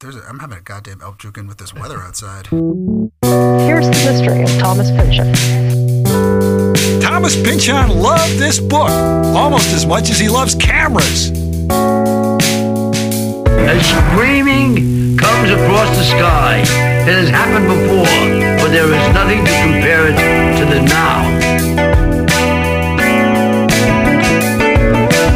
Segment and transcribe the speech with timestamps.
[0.00, 2.46] there's a, I'm having a goddamn elk Elpjukin with this weather outside.
[2.46, 5.34] Here's the mystery of Thomas Pynchon.
[7.02, 11.30] Thomas Pynchon loved this book almost as much as he loves cameras.
[13.60, 16.60] A screaming comes across the sky.
[16.60, 18.06] It has happened before,
[18.58, 20.16] but there is nothing to compare it
[20.58, 21.24] to the now.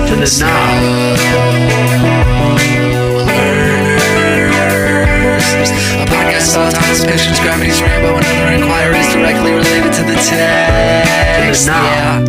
[0.09, 1.84] To the now.
[6.45, 11.67] A podcast about Thomas Pynchon's Gravity's Rainbow and other inquiries directly related to the text.
[11.67, 12.25] now.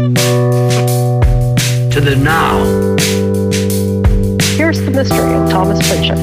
[1.91, 2.63] To the now.
[4.55, 6.15] Here's the mystery of Thomas Pynchon.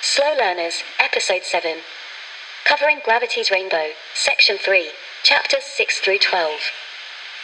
[0.00, 1.78] Slow Learners, Episode 7.
[2.64, 4.90] Covering Gravity's Rainbow, Section 3,
[5.24, 6.52] Chapters 6 through 12.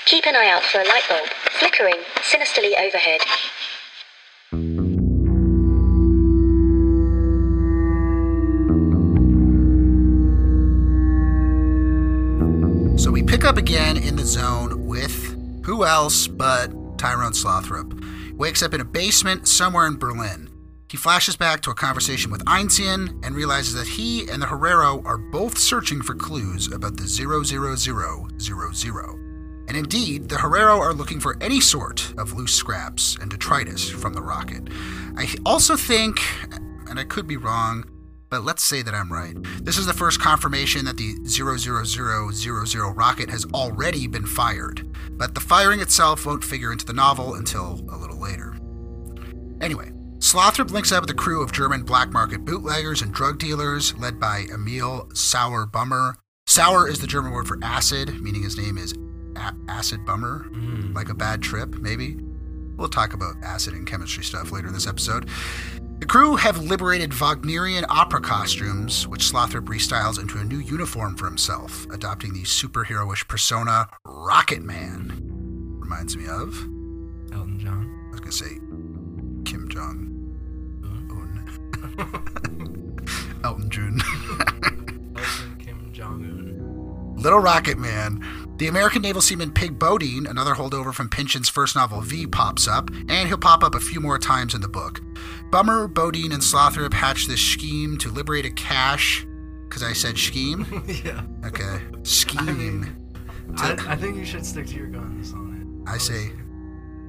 [0.06, 3.20] Keep an eye out for a light bulb flickering sinisterly overhead.
[4.50, 4.56] So
[13.10, 18.02] we pick up again in the zone with who else but Tyrone Slothrop.
[18.38, 20.48] Wakes up in a basement somewhere in Berlin.
[20.90, 25.04] He flashes back to a conversation with Einstein and realizes that he and the Herero
[25.04, 29.27] are both searching for clues about the 00000.
[29.68, 34.14] And indeed, the Herero are looking for any sort of loose scraps and detritus from
[34.14, 34.68] the rocket.
[35.16, 36.20] I also think,
[36.88, 37.84] and I could be wrong,
[38.30, 39.36] but let's say that I'm right.
[39.62, 45.40] This is the first confirmation that the 00000 rocket has already been fired, but the
[45.40, 48.56] firing itself won't figure into the novel until a little later.
[49.60, 53.94] Anyway, Slothrop links up with a crew of German black market bootleggers and drug dealers
[53.98, 56.16] led by Emil Sauer Bummer.
[56.46, 58.94] Sauer is the German word for acid, meaning his name is
[59.68, 60.94] Acid Bummer, mm.
[60.94, 62.16] like a bad trip, maybe.
[62.76, 65.28] We'll talk about acid and chemistry stuff later in this episode.
[65.98, 71.24] The crew have liberated Wagnerian opera costumes, which Slothrop restyles into a new uniform for
[71.24, 75.10] himself, adopting the superheroish persona Rocket Man.
[75.80, 76.54] Reminds me of,
[77.32, 78.06] Elton John.
[78.06, 78.60] I was going to say,
[79.44, 80.14] Kim Jong
[80.84, 81.50] Un.
[83.44, 84.00] Elton John.
[85.16, 87.16] Elton Kim Jong Un.
[87.16, 88.24] Little Rocket Man.
[88.58, 92.90] The American naval seaman Pig Bodine, another holdover from Pynchon's first novel V, pops up,
[93.08, 95.00] and he'll pop up a few more times in the book.
[95.52, 99.24] Bummer, Bodine, and Slothrop hatch this scheme to liberate a cache.
[99.68, 100.66] Because I said scheme?
[101.04, 101.22] yeah.
[101.44, 101.78] Okay.
[102.02, 102.96] Scheme.
[103.58, 105.90] I, I think you should stick to your guns on it.
[105.90, 106.32] I say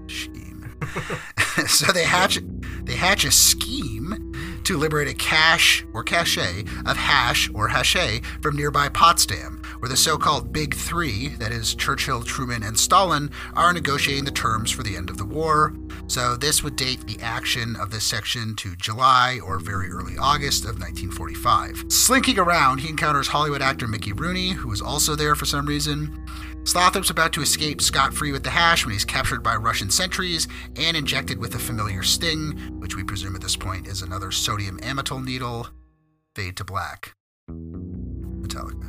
[0.07, 0.71] scheme.
[1.67, 2.39] so they hatch
[2.83, 4.28] they hatch a scheme
[4.63, 9.97] to liberate a cache or cache of hash or hache from nearby Potsdam, where the
[9.97, 14.95] so-called Big Three, that is Churchill, Truman, and Stalin, are negotiating the terms for the
[14.95, 15.73] end of the war.
[16.07, 20.63] So this would date the action of this section to July or very early August
[20.63, 21.85] of 1945.
[21.89, 26.25] Slinking around, he encounters Hollywood actor Mickey Rooney, who is also there for some reason.
[26.69, 30.47] Slothrop's about to escape scot free with the hash when he's captured by Russian sentries
[30.75, 34.77] and injected with the familiar sting, which we presume at this point is another sodium
[34.81, 35.67] amytal needle.
[36.35, 37.15] Fade to black.
[37.49, 38.85] Metallica.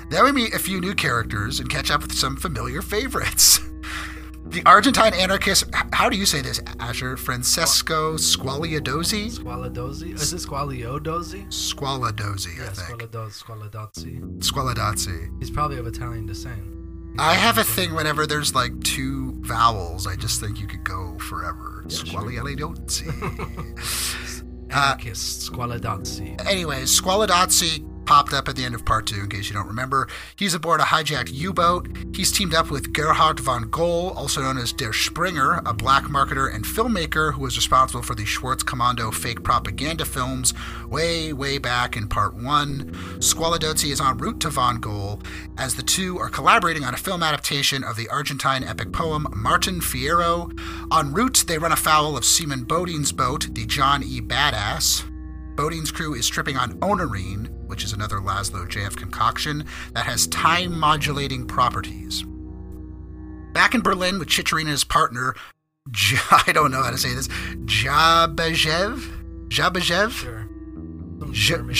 [0.10, 3.60] then we meet a few new characters and catch up with some familiar favorites.
[4.50, 7.16] The Argentine anarchist, how do you say this, Asher?
[7.18, 9.38] Francesco Squaliadosi?
[9.38, 10.14] Squaladozi?
[10.14, 11.46] Is it Squaliodozi?
[11.48, 13.02] Squaladosi, I Yeah, think.
[13.02, 14.38] Squaladozi.
[14.40, 15.38] Squaladozzi.
[15.38, 16.62] He's probably of Italian descent.
[17.18, 21.18] I have a thing whenever there's like two vowels, I just think you could go
[21.18, 21.84] forever.
[21.88, 23.08] Squaliadosi.
[24.70, 25.50] Uh, anarchist.
[25.50, 26.38] Squaladozzi.
[26.46, 30.08] Anyways, Squaladazzi popped up at the end of part two, in case you don't remember.
[30.34, 31.94] He's aboard a hijacked U boat.
[32.14, 36.50] He's teamed up with Gerhard von Gohl, also known as Der Springer, a black marketer
[36.50, 40.54] and filmmaker who was responsible for the Schwarzkommando fake propaganda films
[40.86, 42.92] way, way back in part one.
[43.18, 45.22] Squaladozzi is en route to von Gohl
[45.58, 49.82] as the two are collaborating on a film adaptation of the Argentine epic poem Martin
[49.82, 50.50] Fierro.
[50.90, 54.22] En route, they run afoul of Seaman Bodine's boat, the John E.
[54.22, 55.04] Badass.
[55.56, 60.78] Bodine's crew is tripping on Oneirine, which is another Laszlo Jamf concoction that has time
[60.78, 62.24] modulating properties.
[63.52, 65.34] Back in Berlin with Chicherin's partner,
[65.90, 66.16] J-
[66.46, 69.48] I don't know how to say this, Jabajev?
[69.48, 70.10] Jabajev?
[70.10, 70.48] Sure.
[71.32, 71.74] German,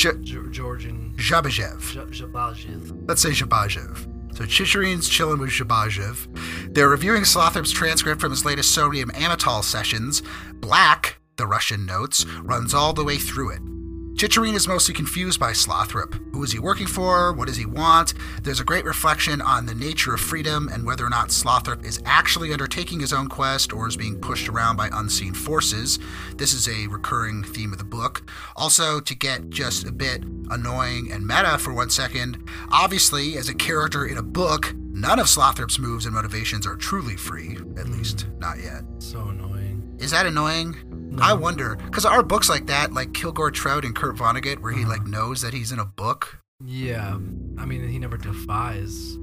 [0.52, 1.14] Georgian.
[1.16, 1.92] Jabajev.
[1.92, 3.04] J- Jabajev.
[3.08, 4.36] Let's say Jabajev.
[4.36, 6.74] So Chicherin's chilling with Jabajev.
[6.74, 10.22] They're reviewing Slothrop's transcript from his latest sodium amytal sessions.
[10.54, 13.60] Black, the Russian notes, runs all the way through it.
[14.18, 16.20] Chicherin is mostly confused by Slothrop.
[16.32, 17.32] Who is he working for?
[17.32, 18.14] What does he want?
[18.42, 22.02] There's a great reflection on the nature of freedom and whether or not Slothrop is
[22.04, 26.00] actually undertaking his own quest or is being pushed around by unseen forces.
[26.34, 28.28] This is a recurring theme of the book.
[28.56, 33.54] Also, to get just a bit annoying and meta for one second, obviously, as a
[33.54, 38.26] character in a book, none of Slothrop's moves and motivations are truly free, at least
[38.40, 38.82] not yet.
[38.98, 39.96] So annoying.
[40.00, 40.97] Is that annoying?
[41.20, 44.84] I wonder because our books like that, like Kilgore Trout and Kurt Vonnegut, where he
[44.84, 45.10] like uh-huh.
[45.10, 47.14] knows that he's in a book, Yeah.
[47.58, 49.16] I mean, he never defies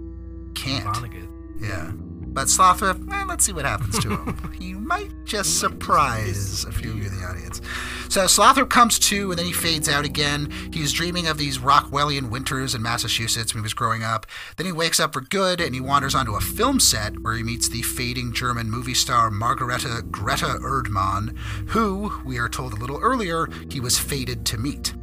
[0.56, 0.86] can't.
[0.86, 1.30] Vonnegut.
[1.62, 1.92] Yeah.
[2.36, 4.52] But Slothrop, eh, let's see what happens to him.
[4.60, 7.62] he might just surprise a few of you in the audience.
[8.10, 10.52] So Slothrop comes to, and then he fades out again.
[10.74, 14.26] He's dreaming of these Rockwellian winters in Massachusetts when he was growing up.
[14.58, 17.42] Then he wakes up for good, and he wanders onto a film set where he
[17.42, 21.38] meets the fading German movie star Margareta Greta Erdmann,
[21.70, 24.94] who, we are told a little earlier, he was fated to meet.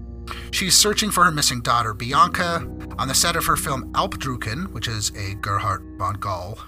[0.51, 2.57] She's searching for her missing daughter, Bianca,
[2.99, 6.59] on the set of her film Alpdrucken, which is a Gerhard von Gall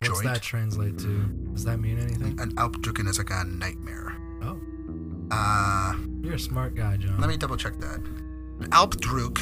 [0.00, 0.24] What's joint.
[0.34, 1.22] that translate to?
[1.54, 2.38] Does that mean anything?
[2.40, 4.14] An Alpdrucken is like a nightmare.
[4.42, 4.60] Oh,
[5.30, 7.18] Uh, you're a smart guy, John.
[7.18, 8.00] let me double check that.
[8.70, 9.34] Alpdruk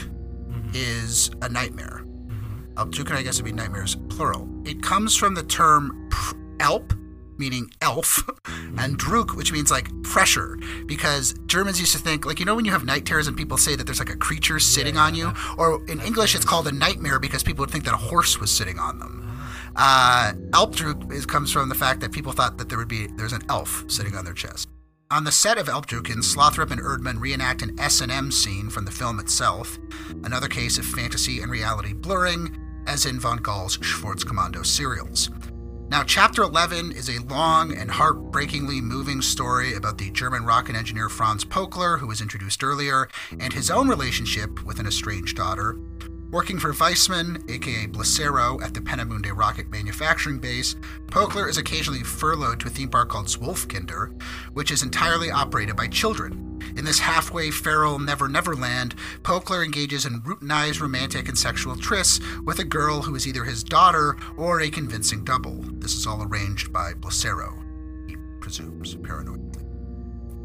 [0.51, 0.71] Mhm.
[0.75, 2.03] is a nightmare.
[2.07, 2.75] Mhm.
[2.75, 4.49] Alpdrucken, I guess, would be nightmares, plural.
[4.65, 6.95] It comes from the term pr- Alp,
[7.39, 8.27] meaning elf,
[8.79, 12.65] and Druk, which means like pressure, because Germans used to think, like, you know, when
[12.65, 15.33] you have night terrors and people say that there's like a creature sitting on you,
[15.59, 18.51] or in English it's called a nightmare because people would think that a horse was
[18.51, 19.23] sitting on them.
[19.77, 23.33] Uh, Alpdruk is, comes from the fact that people thought that there would be there's
[23.33, 24.69] an elf sitting on their chest.
[25.11, 29.21] On the set of Alpdrucken, Slothrop and Erdmann reenact an S&M scene from the film
[29.21, 29.79] itself,
[30.25, 32.59] another case of fantasy and reality blurring,
[32.89, 35.31] as in von Gall's Schwarzkommando serials.
[35.89, 41.09] Now, Chapter 11 is a long and heartbreakingly moving story about the German rocket engineer
[41.09, 43.09] Franz Pokler, who was introduced earlier,
[43.39, 45.79] and his own relationship with an estranged daughter.
[46.37, 52.61] Working for Weissman, aka Blicero, at the Peenemünde rocket manufacturing base, Pokler is occasionally furloughed
[52.61, 54.21] to a theme park called Zwolfkinder,
[54.53, 56.61] which is entirely operated by children.
[56.77, 62.21] In this halfway feral Never Never Land, Pokler engages in routinized romantic and sexual trysts
[62.45, 65.63] with a girl who is either his daughter or a convincing double.
[65.79, 67.65] This is all arranged by Blicero,
[68.07, 69.46] he presumes, paranoidly.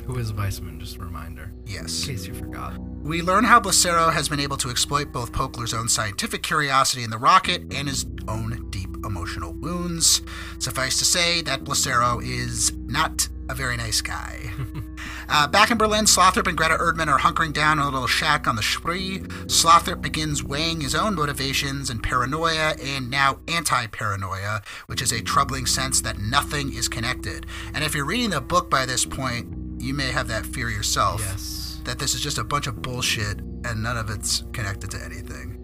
[0.05, 0.79] Who is Weissman?
[0.79, 2.01] Just a reminder, Yes.
[2.03, 2.73] in case you forgot.
[3.03, 7.09] We learn how Blicero has been able to exploit both Pokler's own scientific curiosity in
[7.09, 10.21] the rocket and his own deep emotional wounds.
[10.59, 14.51] Suffice to say that Blicero is not a very nice guy.
[15.29, 18.47] uh, back in Berlin, Slothrop and Greta Erdmann are hunkering down in a little shack
[18.47, 19.19] on the Spree.
[19.47, 25.21] Slothrop begins weighing his own motivations and paranoia and now anti paranoia, which is a
[25.21, 27.45] troubling sense that nothing is connected.
[27.73, 31.21] And if you're reading the book by this point, you may have that fear yourself
[31.21, 31.79] Yes.
[31.85, 35.57] that this is just a bunch of bullshit and none of it's connected to anything.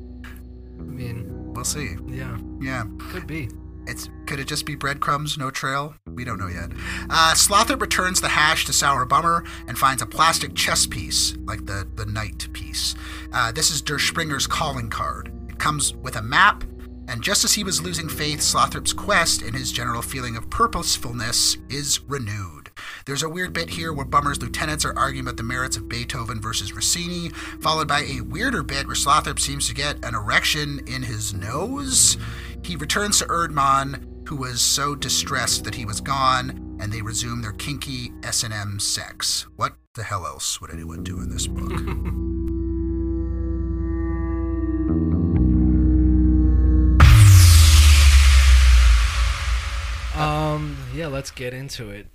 [0.80, 1.96] I mean, We'll see.
[2.08, 2.84] yeah, Yeah.
[3.12, 3.50] could be.
[3.88, 5.96] It's could it just be breadcrumbs, no trail?
[6.08, 6.72] We don't know yet.
[7.10, 11.66] Uh, Slothrop returns the hash to Sour Bummer and finds a plastic chess piece, like
[11.66, 12.96] the the knight piece.
[13.32, 15.32] Uh, this is Der Springer's calling card.
[15.48, 16.66] It comes with a map,
[17.08, 21.58] and just as he was losing faith, Slothrop's quest and his general feeling of purposefulness
[21.70, 22.67] is renewed.
[23.06, 26.42] There's a weird bit here where Bummer's lieutenants are arguing about the merits of Beethoven
[26.42, 27.30] versus Rossini,
[27.62, 32.18] followed by a weirder bit where Slothrop seems to get an erection in his nose.
[32.64, 37.42] He returns to Erdmann, who was so distressed that he was gone, and they resume
[37.42, 39.48] their kinky S&M sex.
[39.56, 41.72] What the hell else would anyone do in this book?
[50.18, 52.08] Um, yeah, let's get into it.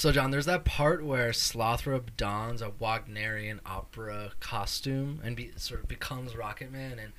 [0.00, 5.82] So, John, there's that part where Slothrop dons a Wagnerian opera costume and be, sort
[5.82, 7.12] of becomes Rocket Man, and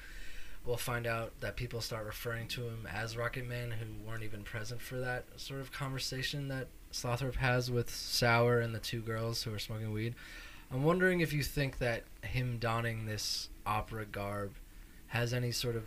[0.65, 4.41] we'll find out that people start referring to him as Rocket Man who weren't even
[4.41, 9.43] present for that sort of conversation that Slothrop has with Sour and the two girls
[9.43, 10.15] who are smoking weed.
[10.71, 14.53] I'm wondering if you think that him donning this opera garb
[15.09, 15.83] has any sort of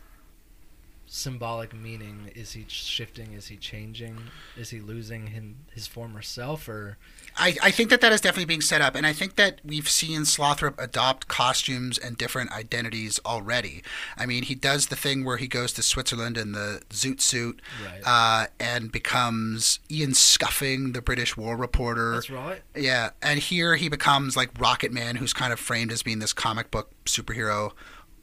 [1.16, 4.18] symbolic meaning is he shifting is he changing
[4.56, 6.98] is he losing him his former self or
[7.36, 9.88] I, I think that that is definitely being set up, and I think that we've
[9.88, 13.82] seen Slothrop adopt costumes and different identities already.
[14.16, 17.60] I mean, he does the thing where he goes to Switzerland in the zoot suit
[17.84, 18.02] Right.
[18.06, 22.12] uh, and becomes Ian Scuffling, the British war reporter.
[22.12, 26.04] that's right Yeah, and here he becomes like Rocket Man, who's kind of framed as
[26.04, 27.72] being this comic book superhero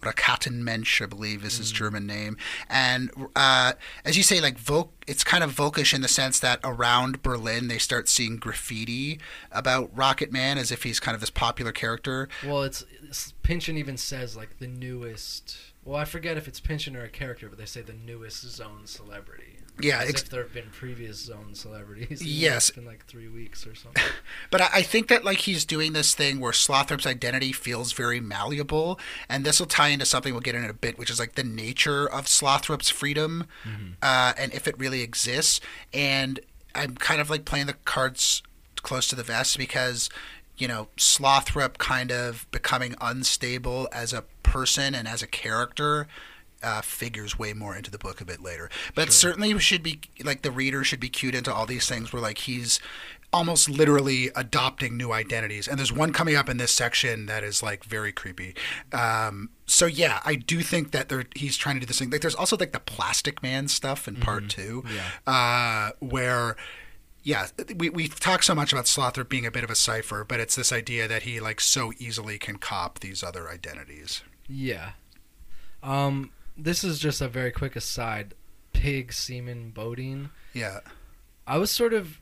[0.02, 2.38] Raketemensch, I believe is his German name.
[2.70, 6.60] And uh, as you say, like Volk, it's kind of Volkish in the sense that
[6.64, 9.20] around Berlin they start seeing graffiti
[9.52, 12.30] about Rocket Man as if he's kind of this popular character.
[12.46, 15.58] Well, it's, it's Pynchon even says like the newest.
[15.84, 18.86] Well, I forget if it's Pynchon or a character, but they say the newest zone
[18.86, 19.51] celebrity.
[19.80, 22.24] Yeah, as ex- if there have been previous zone celebrities.
[22.24, 22.70] Yes.
[22.70, 24.04] It's been like three weeks or something.
[24.50, 28.20] But I, I think that like he's doing this thing where Slothrop's identity feels very
[28.20, 29.00] malleable,
[29.30, 31.44] and this will tie into something we'll get in a bit, which is like the
[31.44, 33.48] nature of Slothrop's freedom,
[34.02, 35.62] uh, and if it really exists.
[35.94, 36.40] And
[36.76, 38.44] I'm kind of like playing the cards
[38.84, 40.10] close to the vest because
[40.58, 46.08] you know Slothrop kind of becoming unstable as a person and as a character.
[46.64, 50.44] Uh, figures way more into the book a bit later, but certainly should be like
[50.44, 52.80] the reader should be cued into all these things where like he's
[53.34, 55.68] almost literally adopting new identities.
[55.68, 58.56] And there's one coming up in this section that is like very creepy.
[58.92, 62.10] Um, so yeah, I do think that there, he's trying to do this thing.
[62.10, 64.84] Like there's also like the Plastic Man stuff in part two,
[65.26, 66.56] uh, where
[67.24, 70.40] yeah, we we talk so much about Slothrop being a bit of a cipher, but
[70.40, 74.24] it's this idea that he like so easily can cop these other identities.
[74.50, 74.92] Yeah.
[75.84, 78.34] Um, this is just a very quick aside.
[78.74, 80.30] Pig Seaman Bodine.
[80.54, 80.80] Yeah,
[81.46, 82.20] I was sort of.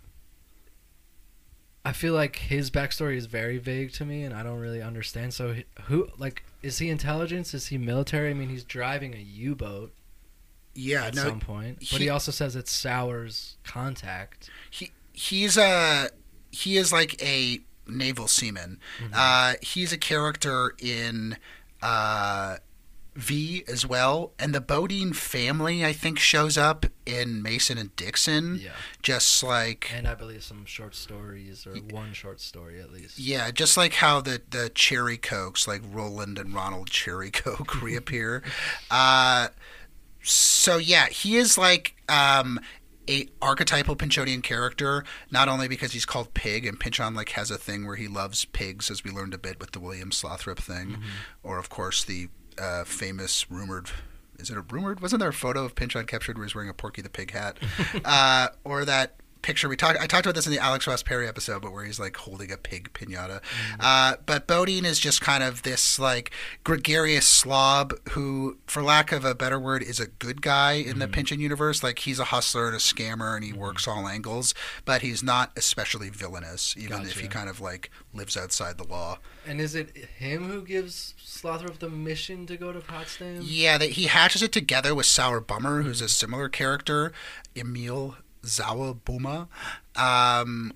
[1.86, 5.34] I feel like his backstory is very vague to me, and I don't really understand.
[5.34, 7.54] So, he- who like is he intelligence?
[7.54, 8.32] Is he military?
[8.32, 9.94] I mean, he's driving a U-boat
[10.76, 11.06] yeah.
[11.06, 14.50] at no, some point, but he- he also says it's Sour's contact.
[14.70, 16.10] he he's a
[16.52, 18.80] he is like a naval seaman.
[19.14, 21.38] Uh, he's a character in
[21.82, 22.58] uh,
[23.20, 28.60] V as well, and the Bodine family I think shows up in Mason and Dixon.
[28.62, 28.72] Yeah.
[29.02, 33.20] Just like And I believe some short stories or one short story at least.
[33.20, 38.42] yeah, just like how the the Cherry Cokes, like Roland and Ronald Cherry Coke, reappear.
[38.90, 39.50] Uh,
[40.24, 42.60] so yeah, he is like um,
[43.10, 47.58] a archetypal Pynchonian character, not only because he's called Pig, and Pynchon like has a
[47.58, 50.98] thing where he loves pigs, as we learned a bit with the William Slothrop thing,
[51.44, 53.90] or of course the uh, famous rumored.
[54.38, 55.02] Is it a rumored?
[55.02, 57.58] Wasn't there a photo of Pynchon captured where he's wearing a Porky the Pig hat,
[58.06, 60.00] uh, or that picture we talked?
[60.00, 62.52] I talked about this in the Alex Ross Perry episode, but where he's like holding
[62.52, 63.42] a pig pinata.
[63.42, 63.78] Mm.
[63.80, 66.32] Uh, but Bodine is just kind of this like
[66.64, 71.06] gregarious slob who, for lack of a better word, is a good guy in the
[71.06, 71.14] mm-hmm.
[71.14, 71.84] Pynchon universe.
[71.84, 73.62] Like he's a hustler and a scammer, and he mm-hmm.
[73.62, 74.54] works all angles,
[74.86, 79.20] but he's not especially villainous, even if he kind of like lives outside the law.
[79.48, 83.40] And is it him who gives Slothrop the mission to go to Potsdam?
[83.42, 86.10] Yeah, that he hatches it together with Sour Bummer, who's a mm.
[86.10, 87.12] similar character,
[87.56, 89.48] Emil Zawabuma,
[89.96, 90.74] um,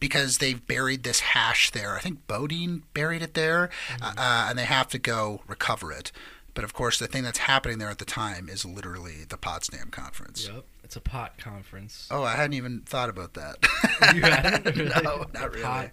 [0.00, 1.96] because they've buried this hash there.
[1.96, 3.70] I think Bodine buried it there,
[4.02, 6.12] uh, and they have to go recover it.
[6.56, 9.90] But of course, the thing that's happening there at the time is literally the Potsdam
[9.90, 10.48] Conference.
[10.52, 10.64] Yep.
[10.82, 12.08] It's a pot conference.
[12.10, 13.56] Oh, I hadn't even thought about that.
[14.14, 14.64] You hadn't?
[14.76, 14.90] Really?
[15.02, 15.62] no, not really.
[15.62, 15.90] Pot,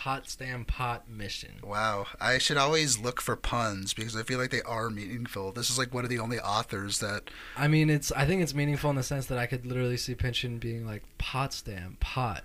[0.00, 1.52] Potsdam pot mission.
[1.62, 5.50] Wow, I should always look for puns because I feel like they are meaningful.
[5.52, 8.12] This is like one of the only authors that I mean, it's.
[8.12, 11.02] I think it's meaningful in the sense that I could literally see Pynchon being like
[11.18, 12.44] Potsdam pot.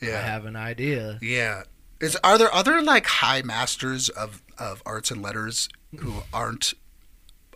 [0.00, 0.18] Yeah.
[0.18, 1.18] I have an idea.
[1.20, 1.64] Yeah.
[2.00, 5.68] Is are there other like high masters of of arts and letters
[5.98, 6.74] who aren't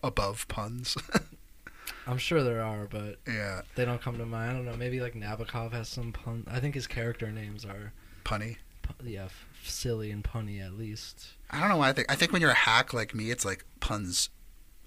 [0.02, 0.96] above puns?
[2.06, 4.50] I'm sure there are, but yeah, they don't come to mind.
[4.50, 4.76] I don't know.
[4.76, 6.44] Maybe like Nabokov has some pun.
[6.50, 7.92] I think his character names are,
[8.24, 8.56] punny.
[8.82, 11.28] pu- yeah, f- silly and punny at least.
[11.50, 13.44] I don't know why I think I think when you're a hack like me, it's
[13.44, 14.30] like puns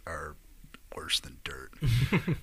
[0.07, 0.35] are
[0.95, 1.71] worse than dirt.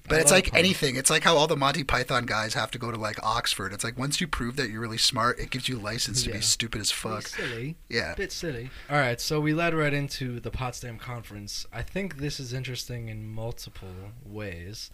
[0.09, 0.97] But it's like anything.
[0.97, 3.73] It's like how all the Monty Python guys have to go to like Oxford.
[3.75, 6.37] It's like once you prove that you're really smart, it gives you license to Yeah.
[6.37, 7.27] be stupid as fuck.
[7.29, 7.77] silly.
[7.89, 8.15] Yeah.
[8.15, 8.71] bit silly.
[8.91, 11.67] All right, so we led right into the Potsdam Conference.
[11.73, 14.91] I think this is interesting in multiple ways.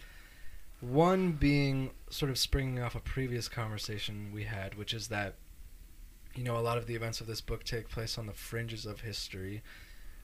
[0.81, 5.35] One being sort of springing off a previous conversation we had, which is that,
[6.35, 8.85] you know, a lot of the events of this book take place on the fringes
[8.85, 9.63] of history,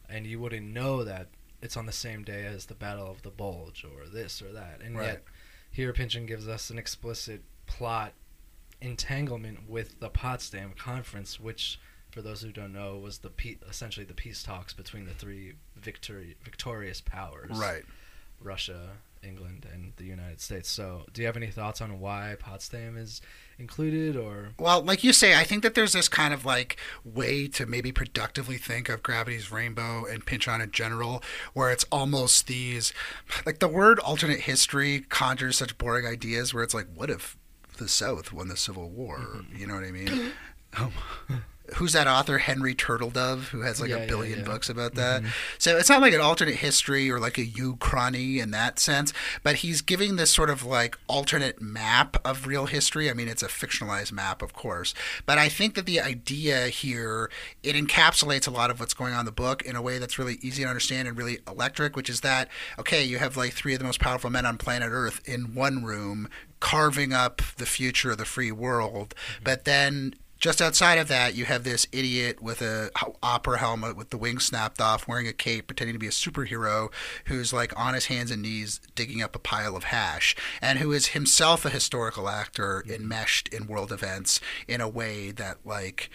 [0.10, 1.30] and you wouldn't know that
[1.62, 4.82] it's on the same day as the Battle of the Bulge or this or that.
[4.82, 5.06] And Right.
[5.06, 5.24] yet,
[5.70, 8.14] here Pynchon gives us an explicit plot
[8.82, 14.06] entanglement with the Potsdam Conference, which, for those who don't know, was the pe- essentially
[14.06, 17.84] the peace talks between the three victory victorious powers, Right.
[18.40, 20.68] Russia, England, and the United States.
[20.68, 23.22] So, do you have any thoughts on why Potsdam is
[23.62, 26.76] included, or Well, like you say, I think that there's this kind of like
[27.06, 32.48] way to maybe productively think of Gravity's Rainbow and Pynchon in general, where it's almost
[32.48, 32.94] these,
[33.46, 37.38] like the word alternate history conjures such boring ideas where it's like, what if
[37.78, 39.20] the South won the Civil War?
[39.20, 39.58] Mm-hmm.
[39.58, 40.32] You know what I mean?
[40.78, 40.94] Um,
[41.76, 44.46] who's that author Henry Turtledove who has like Yeah, a billion yeah.
[44.46, 45.22] books about that.
[45.22, 45.32] Mm-hmm.
[45.58, 49.14] So it's not like an alternate history or like a uchrony in that sense,
[49.44, 53.10] but he's giving this sort of like alternate map of real history.
[53.10, 54.94] I mean, it's a fictionalized map, of course,
[55.26, 57.30] but I think that the idea here
[57.64, 60.20] it encapsulates a lot of what's going on in the book in a way that's
[60.20, 62.50] really easy to understand and really electric, which is that
[62.80, 65.84] okay, you have like three of the most powerful men on planet Earth in one
[65.84, 69.44] room carving up the future of the free world, mm-hmm.
[69.44, 72.90] but then just outside of that, you have this idiot with a
[73.22, 76.92] opera helmet with the wings snapped off, wearing a cape, pretending to be a superhero,
[77.26, 80.92] who's like on his hands and knees digging up a pile of hash, and who
[80.92, 86.10] is himself a historical actor enmeshed in world events in a way that, like,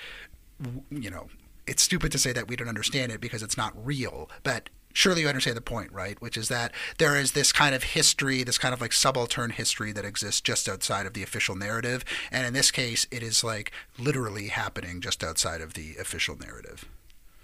[0.90, 1.28] you know,
[1.68, 5.21] it's stupid to say that we don't understand it because it's not real, but surely
[5.21, 6.21] you understand the point, right?
[6.23, 9.93] Which is that there is this kind of history, this kind of like subaltern history
[9.93, 12.05] that exists just outside of the official narrative.
[12.31, 16.87] And in this case, it is like literally happening just outside of the official narrative.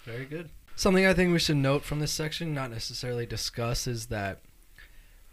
[0.05, 0.49] Very good.
[0.75, 4.41] Something I think we should note from this section, not necessarily discuss, is that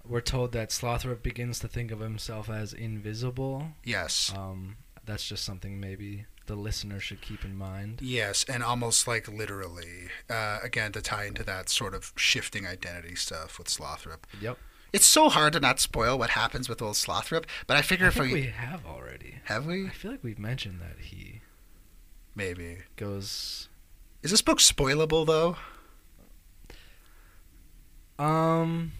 [0.05, 3.69] we're told that Slothrop begins to think of himself as invisible.
[3.85, 4.33] Yes.
[4.35, 7.99] Um, that's just something maybe the listener should keep in mind.
[8.01, 13.13] Yes, and almost like literally, uh, again, to tie into that sort of shifting identity
[13.15, 14.23] stuff with Slothrop.
[14.41, 14.57] Yep.
[14.91, 18.09] It's so hard to not spoil what happens with old Slothrop, but I figure I
[18.09, 19.35] if we, we have already.
[19.45, 21.41] have we I feel like we've mentioned that he
[22.35, 23.69] maybe goes.
[24.23, 25.55] is this book spoilable though?
[28.17, 28.93] Um,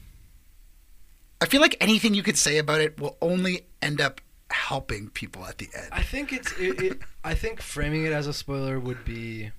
[1.41, 5.46] I feel like anything you could say about it will only end up helping people
[5.46, 5.89] at the end.
[5.91, 6.51] I think it's.
[6.60, 9.51] It, it, I think framing it as a spoiler would be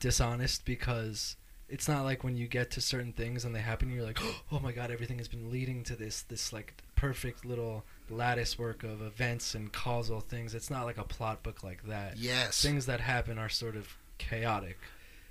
[0.00, 1.36] dishonest because
[1.68, 4.20] it's not like when you get to certain things and they happen, you're like,
[4.52, 8.82] oh my god, everything has been leading to this this like perfect little lattice work
[8.82, 10.54] of events and causal things.
[10.54, 12.16] It's not like a plot book like that.
[12.16, 12.60] yes.
[12.60, 14.78] Things that happen are sort of chaotic.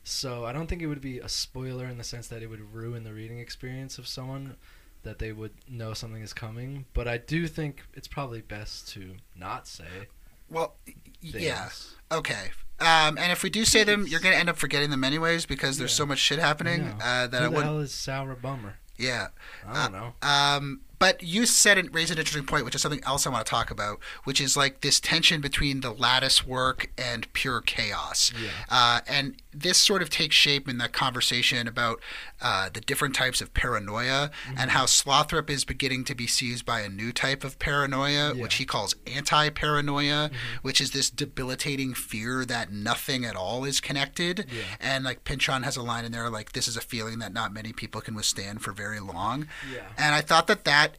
[0.04, 2.74] So I don't think it would be a spoiler in the sense that it would
[2.74, 4.56] ruin the reading experience of someone
[5.04, 6.86] that they would know something is coming.
[6.94, 10.08] But I do think it's probably best to not say
[10.50, 10.94] well, y-
[11.32, 11.44] things.
[11.44, 11.70] yeah.
[12.12, 12.52] Okay.
[12.80, 15.46] Um, and if we do say them, you're going to end up forgetting them anyways
[15.46, 15.98] because there's Yeah.
[15.98, 16.96] so much shit happening know.
[17.04, 17.66] uh, that Who I the wouldn't.
[17.66, 18.76] hell is Sour Bummer?
[18.98, 19.28] Yeah.
[19.68, 20.14] I don't know.
[20.28, 23.46] Um, but you said and raised an interesting point, which is something else I want
[23.46, 28.32] to talk about, which is like this tension between the lattice work and pure chaos.
[28.42, 28.50] Yeah.
[28.70, 32.00] Uh, and this sort of takes shape in the conversation about
[32.42, 34.58] uh, the different types of paranoia Mm-hmm.
[34.60, 38.30] and how Slothrop is beginning to be seized by a new type of paranoia, Yeah.
[38.32, 38.42] Mm-hmm.
[38.42, 40.30] which he calls anti paranoia,
[40.62, 44.46] which is this debilitating fear that nothing at all is connected.
[44.52, 44.64] Yeah.
[44.80, 47.54] And like Pynchon has a line in there like, this is a feeling that not
[47.54, 49.48] many people can withstand for very long.
[49.74, 49.82] Yeah.
[49.98, 50.98] And I thought that that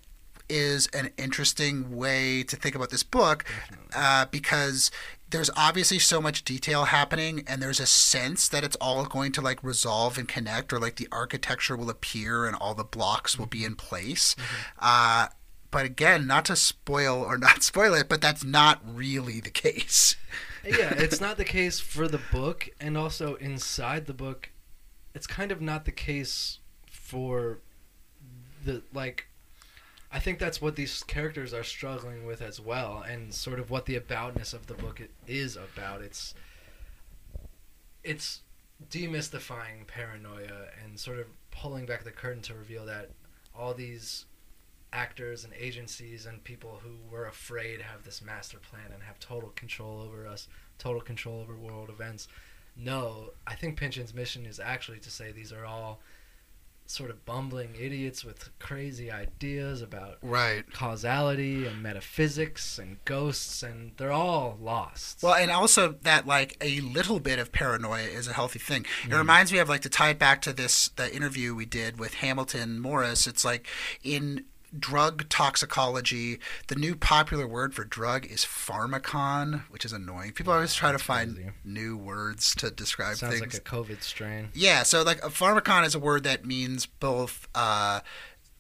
[0.48, 3.44] is an interesting way to think about this book
[3.94, 4.90] uh, because
[5.30, 9.40] there's obviously so much detail happening and there's a sense that it's all going to
[9.40, 13.46] like resolve and connect or like the architecture will appear and all the blocks will
[13.46, 14.34] be in place
[14.78, 15.26] uh,
[15.70, 20.16] but again not to spoil or not spoil it but that's not really the case
[20.64, 24.50] yeah, it's not the case for the book, and also inside the book,
[25.14, 26.58] it's kind of not the case
[26.90, 27.60] for
[28.64, 29.27] the like.
[30.10, 33.86] I think that's what these characters are struggling with as well, and sort of what
[33.86, 36.00] the aboutness of the book is about.
[36.00, 36.34] It's
[38.02, 38.40] it's
[38.90, 43.10] demystifying paranoia and sort of pulling back the curtain to reveal that
[43.54, 44.24] all these
[44.92, 49.50] actors and agencies and people who were afraid have this master plan and have total
[49.50, 52.28] control over us, total control over world events.
[52.76, 56.00] No, I think Pynchon's mission is actually to say these are all
[56.88, 63.92] sort of bumbling idiots with crazy ideas about right causality and metaphysics and ghosts, and
[63.98, 65.22] they're all lost.
[65.22, 68.84] Well, and also that like a little bit of paranoia is a healthy thing.
[68.84, 69.12] Mm-hmm.
[69.12, 71.98] It reminds me of like to tie it back to this the interview we did
[71.98, 73.26] with Hamilton Morris.
[73.26, 73.66] It's like
[74.02, 74.44] in
[74.76, 80.32] drug toxicology, the new popular word for drug is pharmacon, which is annoying.
[80.32, 81.50] People always try to find crazy.
[81.64, 83.54] new words to describe Sounds things.
[83.54, 84.48] like a COVID strain.
[84.54, 88.00] Yeah, so like a pharmacon is a word that means both uh,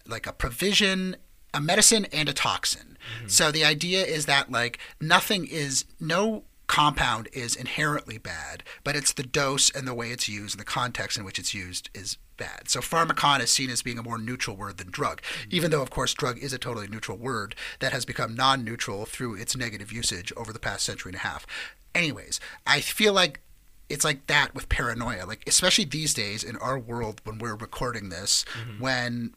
[0.06, 1.16] like a provision,
[1.52, 2.96] a medicine, and a toxin.
[3.26, 9.12] So the idea is that like nothing is no compound is inherently bad, but it's
[9.12, 12.18] the dose and the way it's used and the context in which it's used is
[12.38, 12.68] bad.
[12.68, 15.52] So pharmacon is seen as being a more neutral word than drug, mm.
[15.52, 19.34] even though of course drug is a totally neutral word that has become non-neutral through
[19.34, 21.46] its negative usage over the past century and a half.
[21.94, 23.40] Anyways, I feel like
[23.88, 25.26] it's like that with paranoia.
[25.26, 28.82] Like especially these days in our world when we're recording this mm-hmm.
[28.82, 29.34] when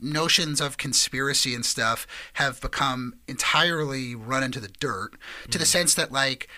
[0.00, 5.14] notions of conspiracy and stuff have become entirely run into the dirt
[5.50, 5.68] to the mm.
[5.68, 6.48] sense that like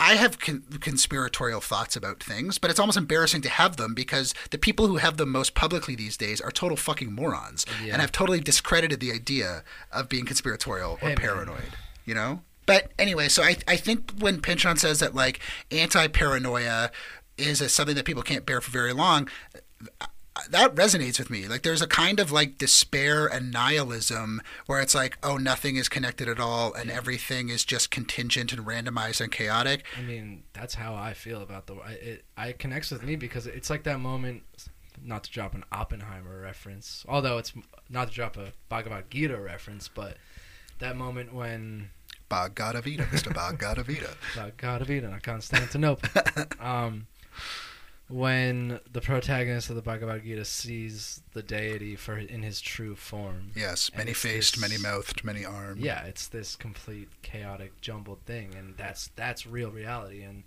[0.00, 4.34] I have con- conspiratorial thoughts about things, but it's almost embarrassing to have them because
[4.50, 7.92] the people who have them most publicly these days are total fucking morons, Yeah.
[7.92, 11.16] and have totally discredited the idea of being conspiratorial or Hey, man.
[11.18, 11.76] paranoid.
[12.06, 12.42] You know.
[12.66, 16.90] But anyway, so I I think when Pynchon says that like anti paranoia
[17.36, 19.28] is a, something that people can't bear for very long,
[20.50, 21.46] that resonates with me.
[21.46, 25.88] Like there's a kind of like despair and nihilism where it's like, oh, nothing is
[25.88, 29.84] connected at all, and everything is just contingent and randomized and chaotic.
[29.98, 31.74] I mean, that's how I feel about the.
[31.76, 34.42] I, it, I connects with me because it's like that moment.
[35.02, 37.54] Not to drop an Oppenheimer reference, although it's
[37.88, 40.18] not to drop a Bhagavad Gita reference, but
[40.78, 41.88] that moment when
[42.28, 43.34] Bhagavad Gita, Mr.
[43.34, 44.10] Bhagavad Gita.
[44.36, 46.08] Bhagavad Gita, not Constantinople.
[46.60, 47.06] um,
[48.10, 53.52] when the protagonist of the Bhagavad Gita sees the deity for in his true form.
[53.54, 55.80] Yes, many faced, this- many mouthed, many armed.
[55.80, 60.44] Yeah, it's this complete chaotic, jumbled thing, and that's that's real reality, and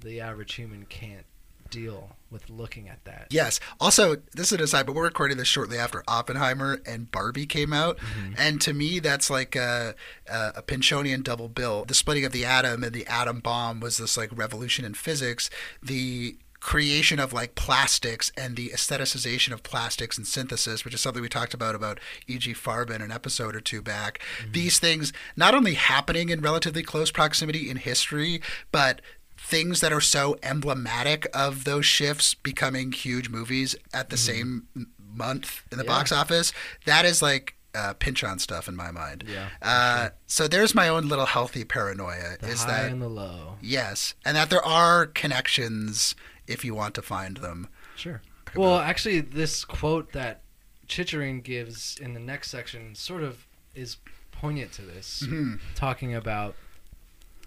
[0.00, 1.26] the average human can't
[1.70, 3.26] deal with looking at that.
[3.30, 3.58] Yes.
[3.80, 7.72] Also, this is an aside, but we're recording this shortly after Oppenheimer and Barbie came
[7.72, 8.34] out, mm-hmm.
[8.38, 9.94] and to me, that's like a,
[10.28, 11.84] a, a Pynchonian double bill.
[11.84, 15.50] The splitting of the atom and the atom bomb was this like revolution in physics.
[15.82, 21.20] The creation of like plastics and the aestheticization of plastics and synthesis, which is something
[21.22, 22.54] we talked about about I.G.
[22.54, 24.18] Farben an episode or two back.
[24.50, 28.40] These things not only happening in relatively close proximity in history,
[28.72, 29.02] but
[29.36, 34.66] things that are so emblematic of those shifts becoming huge movies at the same
[35.14, 35.90] month in the Mm-hmm.
[35.92, 35.98] Yeah.
[35.98, 36.52] box office.
[36.86, 39.24] That is like uh, Pynchon stuff in my mind.
[39.28, 42.36] Yeah, Uh, So there's my own little healthy paranoia.
[42.40, 43.56] The is high that and the low.
[43.60, 46.14] yes, and that there are connections
[46.46, 47.68] if you want to find them.
[47.96, 48.20] Sure.
[48.54, 50.42] Well, actually, this quote that
[50.86, 53.96] Chicherin gives in the next section sort of is
[54.32, 55.58] poignant to this, Mhm.
[55.74, 56.54] talking about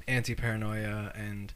[0.08, 1.54] anti-paranoia and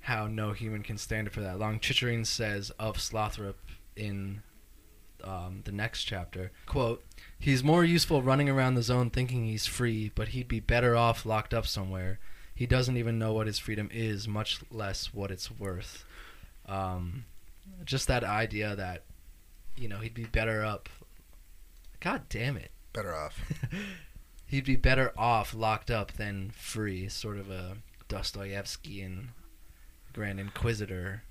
[0.00, 1.78] how no human can stand it for that long.
[1.80, 3.54] Chicherin says of Slothrop
[3.96, 4.42] in
[5.22, 7.02] um, the next chapter, quote,
[7.38, 11.24] He's more useful running around the zone thinking he's free, but he'd be better off
[11.24, 12.18] locked up somewhere.
[12.54, 16.04] He doesn't even know what his freedom is, much less what it's worth.
[16.66, 17.24] Um,
[17.84, 19.04] just that idea that,
[19.76, 20.88] you know, he'd be better up.
[22.00, 22.70] God damn it.
[22.92, 23.40] Better off.
[24.46, 27.08] He'd be better off locked up than free.
[27.08, 29.30] Sort of a Dostoevsky and
[30.12, 31.24] Grand Inquisitor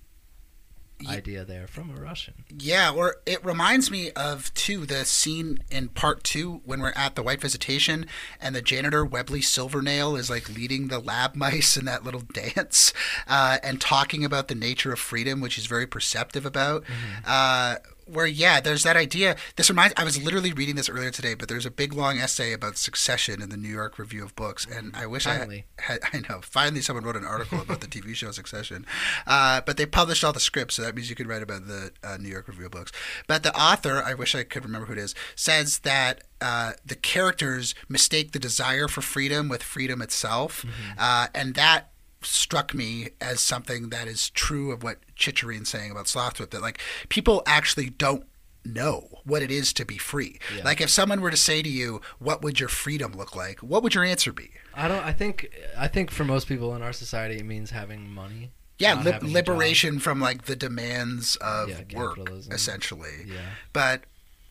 [1.08, 2.34] idea there from a Russian.
[2.58, 7.16] Yeah, or it reminds me of too the scene in part two when we're at
[7.16, 8.06] the White Visitation
[8.42, 12.94] and the janitor Webley Silvernail is like leading the lab mice in that little dance
[13.28, 16.84] uh, and talking about the nature of freedom, which he's very perceptive about.
[17.26, 19.36] Uh, where yeah, there's that idea.
[19.56, 19.94] This reminds.
[19.98, 23.42] I was literally reading this earlier today, but there's a big long essay about succession
[23.42, 25.66] in the New York Review of Books, and I wish Finally.
[25.80, 26.00] I had.
[26.14, 26.42] I know.
[26.42, 28.86] Finally, someone wrote an article about the TV show Succession,
[29.28, 31.92] uh, but they published all the scripts, so that means you could write about the
[32.04, 32.92] uh, New York Review of Books.
[33.28, 36.96] But the author, I wish I could remember who it is, says that uh, the
[36.96, 40.66] characters mistake the desire for freedom with freedom itself,
[40.98, 41.93] uh, and that
[42.24, 46.80] struck me as something that is true of what Chicherin's saying about Slothrop that like
[47.10, 48.26] people actually don't
[48.66, 50.40] know what it is to be free.
[50.56, 50.64] Yeah.
[50.64, 53.84] Like if someone were to say to you, "What would your freedom look like?" What
[53.84, 54.52] would your answer be?
[54.74, 55.04] I don't.
[55.04, 55.50] I think.
[55.78, 58.52] I think for most people in our society, it means having money.
[58.80, 62.20] Yeah, li- liberation from like the demands of Yeah, work,
[62.52, 63.26] essentially.
[63.28, 63.36] Yeah.
[63.72, 64.04] But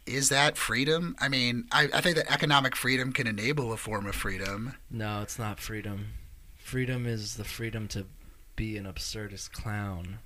[0.07, 1.17] is that freedom?
[1.21, 4.75] I mean, I, I think that economic freedom can enable a form of freedom.
[4.91, 6.09] No, it's not freedom.
[6.73, 8.07] Freedom is the freedom to
[8.57, 10.21] be an absurdist clown.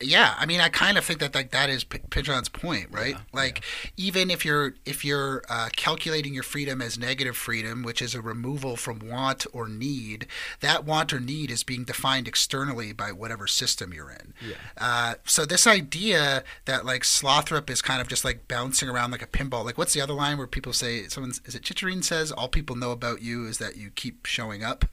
[0.00, 3.14] Yeah, I mean, I kind of think that like that is P- Pidgeon's point, right?
[3.14, 3.64] Yeah, like,
[3.96, 8.20] even if you're if you're uh, calculating your freedom as negative freedom, which is a
[8.20, 10.26] removal from want or need,
[10.60, 14.34] that want or need is being defined externally by whatever system you're in.
[14.46, 14.56] Yeah.
[14.76, 19.22] Uh, so this idea that like Slothrop is kind of just like bouncing around like
[19.22, 19.64] a pinball.
[19.64, 22.76] Like, what's the other line where people say someone is it Chicherin says all people
[22.76, 24.84] know about you is that you keep showing up.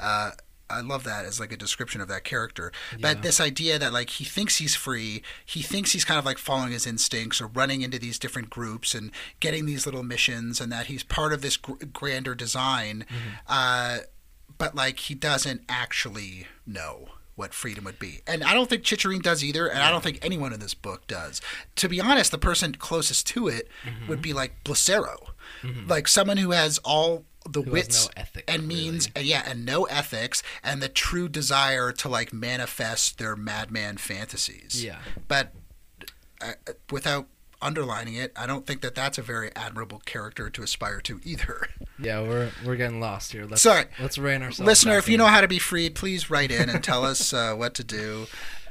[0.00, 0.30] Uh,
[0.72, 2.72] I love that as like a description of that character.
[2.92, 2.98] Yeah.
[3.00, 6.38] But this idea that like he thinks he's free, he thinks he's kind of like
[6.38, 10.72] following his instincts or running into these different groups and getting these little missions, and
[10.72, 13.04] that he's part of this gr- grander design.
[13.46, 13.98] Uh,
[14.58, 18.20] but like he doesn't actually know what freedom would be.
[18.26, 21.06] And I don't think Chicherin does either, and I don't think anyone in this book
[21.06, 21.40] does.
[21.76, 24.06] To be honest, the person closest to it Mm-hmm.
[24.08, 25.16] would be like Blicero.
[25.86, 29.12] Like someone who has all the Who wits no ethic, and means really.
[29.16, 34.84] and yeah, and no ethics and the true desire to like manifest their madman fantasies.
[34.84, 34.98] Yeah.
[35.28, 35.52] But
[36.40, 36.52] uh,
[36.90, 37.26] without
[37.62, 38.32] underlining it.
[38.36, 41.68] I don't think that that's a very admirable character to aspire to either.
[41.98, 43.44] Yeah, we're we're getting lost here.
[43.46, 43.84] Let's, Sorry.
[44.00, 44.66] Let's rein ourselves.
[44.66, 47.54] Listener, if you know how to be free, please write in and tell us uh,
[47.54, 48.26] what to do.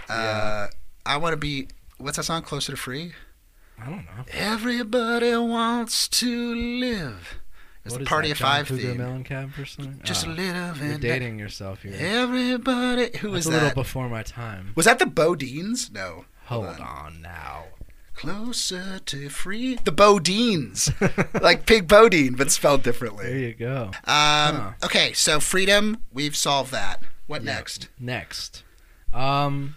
[0.10, 0.68] Uh,
[1.06, 1.70] I want to be.
[1.98, 2.42] What's that song?
[2.42, 3.14] Closer to free.
[3.80, 4.26] I don't know.
[4.34, 7.40] Everybody wants to live.
[7.84, 8.98] It's What the Party that, of John Five Cougar theme.
[8.98, 10.02] Mellencamp or something?
[10.04, 10.84] Just Oh, a little bit.
[10.84, 11.96] You're dating yourself here.
[11.98, 13.18] Everybody.
[13.18, 14.74] Who That's was a little before my time.
[14.76, 15.92] Was that the BoDeans?
[15.92, 16.26] No.
[16.46, 17.66] Hold on now.
[18.14, 19.76] Closer to free.
[19.84, 20.94] The BoDeans.
[21.42, 23.26] like Pig Bodine, but spelled differently.
[23.26, 23.86] There you go.
[23.86, 24.72] Um, Huh.
[24.84, 27.02] Okay, so freedom, we've solved that.
[27.26, 27.54] What Yeah.
[27.56, 27.88] next?
[28.00, 28.64] Next,
[29.14, 29.76] um,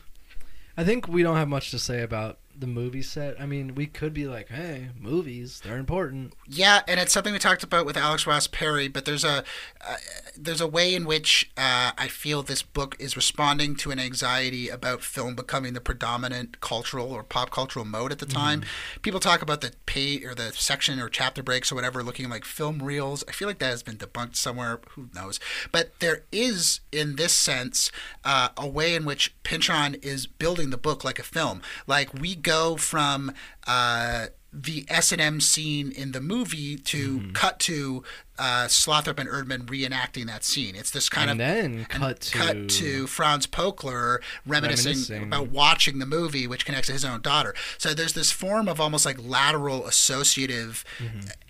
[0.76, 3.40] I think we don't have much to say about the movie set.
[3.40, 6.34] I mean, we could be like, hey, movies, they're important.
[6.46, 8.88] Yeah, and it's something we talked about with Alex Ross Perry.
[8.88, 9.44] But there's a
[9.80, 9.96] uh,
[10.36, 14.68] there's a way in which uh, I feel this book is responding to an anxiety
[14.68, 18.62] about film becoming the predominant cultural or pop cultural mode at the time.
[19.02, 22.44] People talk about the pay or the section or chapter breaks or whatever looking like
[22.44, 23.24] film reels.
[23.28, 24.80] I feel like that has been debunked somewhere.
[24.90, 25.40] Who knows?
[25.72, 27.90] But there is, in this sense,
[28.24, 31.62] uh, a way in which Pynchon is building the book like a film.
[31.86, 33.32] Like we go from.
[33.66, 34.26] Uh,
[34.56, 37.32] the S and M scene in the movie to Mm-hmm.
[37.32, 38.04] cut to
[38.38, 40.74] uh, Slothrop and Erdmann reenacting that scene.
[40.74, 45.22] It's this kind and of then cut to cut to Franz Pokler reminiscing, Reminiscing.
[45.24, 47.54] about watching the movie, which connects to his own daughter.
[47.78, 50.84] So there's this form of almost like lateral associative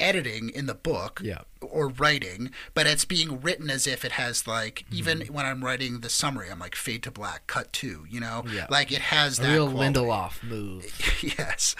[0.00, 1.16] editing in the book.
[1.16, 1.26] Mm-hmm.
[1.28, 1.38] Yeah.
[1.60, 5.32] Or writing, but it's being written as if it has like even Mm-hmm.
[5.32, 8.66] when I'm writing the summary, I'm like fade to black, cut to, you know, Yeah.
[8.68, 9.94] like it has a that real quality.
[9.98, 11.22] Lindelof move.
[11.38, 11.74] yes.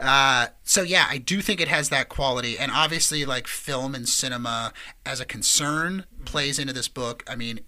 [0.00, 4.08] Uh, so yeah, I do think it has that quality, and obviously, like film and
[4.08, 4.70] cinema Uh,
[5.04, 7.22] as a concern plays into this book.
[7.28, 7.60] I mean,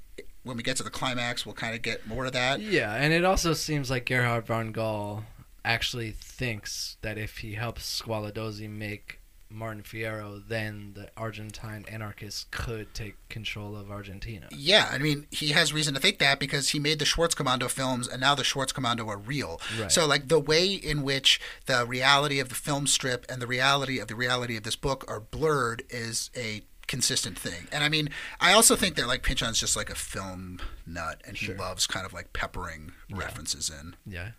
[0.43, 2.61] when we get to the climax, we'll kind of get more of that.
[2.61, 5.25] Yeah, and it also seems like Gerhard von Gall
[5.63, 9.21] actually thinks that if he helps Squaladozzi make
[9.53, 14.49] Martin Fierro, then the Argentine anarchists could take control of Argentina.
[14.53, 18.07] Yeah, I mean, he has reason to think that because he made the Schwarzkommando films,
[18.07, 19.61] and now the Schwarzkommando are real.
[19.79, 19.91] Right.
[19.91, 23.99] So, like, the way in which the reality of the film strip and the reality
[23.99, 27.69] of the reality of this book are blurred is a consistent thing.
[27.71, 31.37] And I mean, I also think that like Pynchon's just like a film nut, and
[31.37, 31.57] he Sure.
[31.57, 33.95] loves kind of like peppering references in.
[34.05, 34.31] Yeah.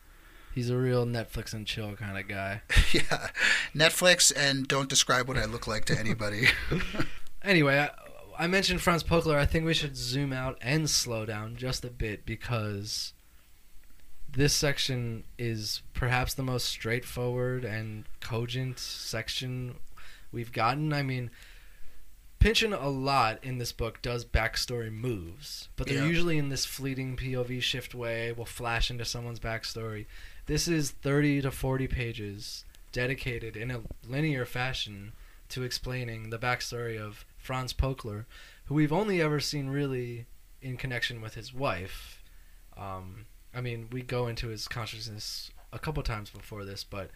[0.54, 2.62] He's a real Netflix and chill kind of guy.
[2.92, 3.30] yeah,
[3.74, 6.48] Netflix, and don't describe what I look like to anybody.
[7.44, 7.90] Anyway, I,
[8.44, 9.36] I mentioned Franz Pokler.
[9.36, 13.14] I think we should zoom out and slow down just a bit because
[14.32, 19.78] this section is perhaps the most straightforward and cogent section
[20.32, 20.94] we've gotten.
[20.94, 21.32] I mean,
[22.41, 26.06] Pynchon a lot in this book does backstory moves, but they're Yeah.
[26.08, 28.32] usually in this fleeting POV shift way.
[28.32, 30.08] We'll flash into someone's backstory.
[30.47, 35.13] This is 30 to 40 pages dedicated in a linear fashion
[35.49, 38.25] to explaining the backstory of Franz Pokler,
[38.65, 40.25] who we've only ever seen really
[40.63, 42.23] in connection with his wife.
[42.75, 47.12] Um, I mean, we go into his consciousness a couple times before this, but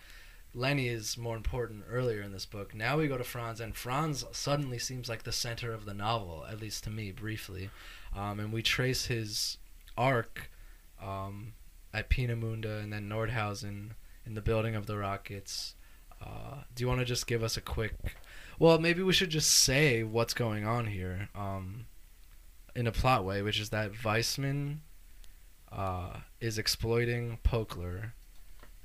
[0.56, 2.74] Leni is more important earlier in this book.
[2.74, 6.46] Now we go to Franz, and Franz suddenly seems like the center of the novel,
[6.50, 7.70] at least to me, briefly.
[8.16, 9.58] Um, and we trace his
[9.98, 10.50] arc
[11.04, 11.54] um,
[11.94, 13.92] at Peenemünde and then Nordhausen
[14.26, 15.76] in the building of the rockets.
[16.26, 18.16] Uh, do you want to just give us a quick?
[18.58, 21.88] Well, maybe we should just say what's going on here um,
[22.74, 24.82] in a plot way, which is that Weissman
[25.70, 28.14] uh, is exploiting Pokler,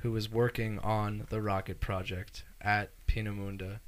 [0.03, 3.81] who is working on the rocket project at Peenemünde.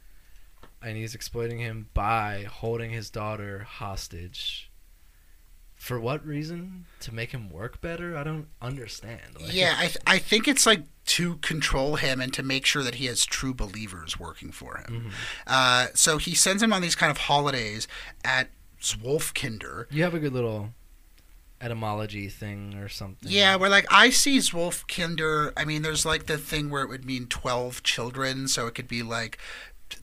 [0.83, 4.69] and he's exploiting him by holding his daughter hostage.
[5.75, 6.87] For what reason?
[7.01, 8.17] To make him work better?
[8.17, 9.21] I don't understand.
[9.41, 12.83] Like- yeah, I, th- I think it's like to control him and to make sure
[12.85, 15.11] that he has true believers working for him.
[15.47, 17.89] Uh, so he sends him on these kind of holidays
[18.25, 18.49] at
[18.81, 19.87] Zwolfkinder.
[19.91, 20.71] You have a good little
[21.63, 23.31] etymology thing or something.
[23.31, 25.53] Yeah, where like I see Zwolfkinder.
[25.57, 28.89] I mean, there's like the thing where it would mean twelve children, so it could
[28.89, 29.39] be like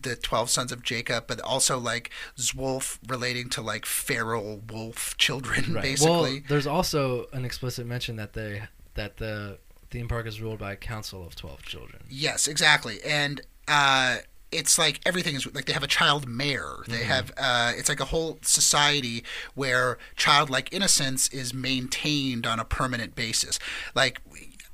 [0.02, 5.74] the twelve sons of Jacob, but also like Zwolf relating to like feral wolf children,
[5.74, 5.82] Right.
[5.84, 6.12] basically.
[6.40, 8.64] Well, there's also an explicit mention that they
[8.96, 9.58] that the
[9.90, 12.04] theme park is ruled by a council of twelve children.
[12.10, 13.02] Yes, exactly.
[13.04, 14.18] And uh,
[14.52, 16.78] it's like everything is like they have a child mayor.
[16.88, 19.24] They have uh, it's like a whole society
[19.56, 23.60] where childlike innocence is maintained on a permanent basis.
[23.94, 24.22] Like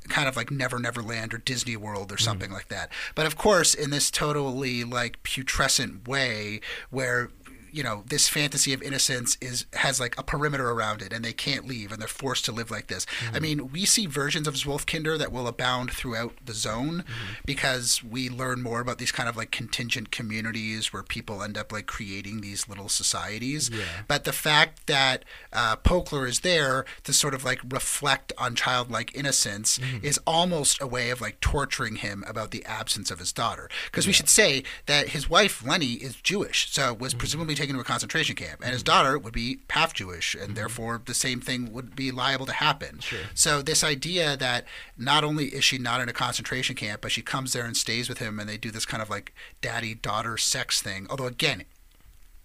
[0.07, 2.91] kind of like Never Never Land or Disney World or something like that.
[3.15, 7.29] But of course, in this totally like putrescent way where
[7.75, 11.33] you know this fantasy of innocence is has like a perimeter around it and they
[11.33, 13.05] can't leave and they're forced to live like this.
[13.09, 13.41] I mm-hmm.
[13.41, 17.33] mean we see versions of Zwolfkinder that will abound throughout the zone mm-hmm.
[17.45, 21.73] because we learn more about these kind of like contingent communities where people end up
[21.73, 23.69] like creating these little societies.
[23.69, 23.83] Yeah.
[24.07, 29.13] but the fact that uh, Pokler is there to sort of like reflect on childlike
[29.13, 30.05] innocence mm-hmm.
[30.05, 33.69] is almost a way of like torturing him about the absence of his daughter.
[33.85, 37.81] Because we should say that his wife Leni is Jewish, so was presumably taken to
[37.81, 38.93] a concentration camp, and his mm-hmm.
[38.93, 40.53] daughter would be half Jewish, and mm-hmm.
[40.53, 42.99] therefore the same thing would be liable to happen.
[43.33, 44.65] So this idea that
[44.97, 48.07] not only is she not in a concentration camp, but she comes there and stays
[48.07, 51.07] with him, and they do this kind of like daddy-daughter sex thing.
[51.09, 51.63] Although again,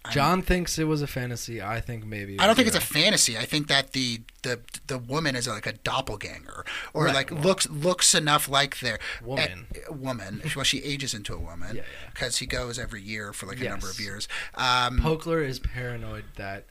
[0.09, 1.61] John thinks it was a fantasy.
[1.61, 2.39] I think maybe.
[2.39, 3.37] I don't think it's a fantasy.
[3.37, 7.41] I think that the the the woman is like a doppelganger, or Right, like well-
[7.41, 9.67] looks looks enough like their Woman.
[9.91, 10.41] woman.
[10.55, 12.09] Well, she ages into a woman Yeah, yeah.
[12.11, 14.27] because he goes every year for like a number of years.
[14.55, 16.65] Um, Pokler is paranoid that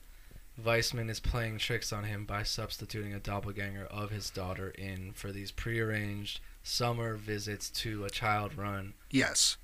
[0.63, 5.31] Weissman is playing tricks on him by substituting a doppelganger of his daughter in for
[5.31, 9.57] these prearranged summer visits to a child-run yes,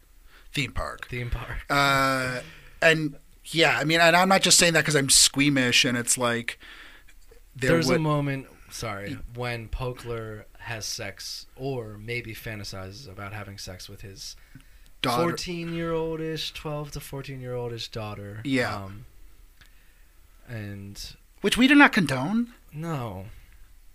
[0.52, 1.08] theme park.
[1.08, 1.58] theme park.
[1.68, 2.40] Uh,
[2.80, 6.16] and yeah, I mean, and I'm not just saying that because I'm squeamish, and it's
[6.18, 6.58] like
[7.54, 13.56] there There's would, a moment, sorry, when Pokler has sex or maybe fantasizes about having
[13.58, 14.34] sex with his
[15.00, 15.22] daughter.
[15.22, 18.74] 14 year oldish 12 to 14 year oldish daughter Yeah.
[18.74, 19.04] um,
[20.48, 22.52] and which we do not condone.
[22.72, 23.26] no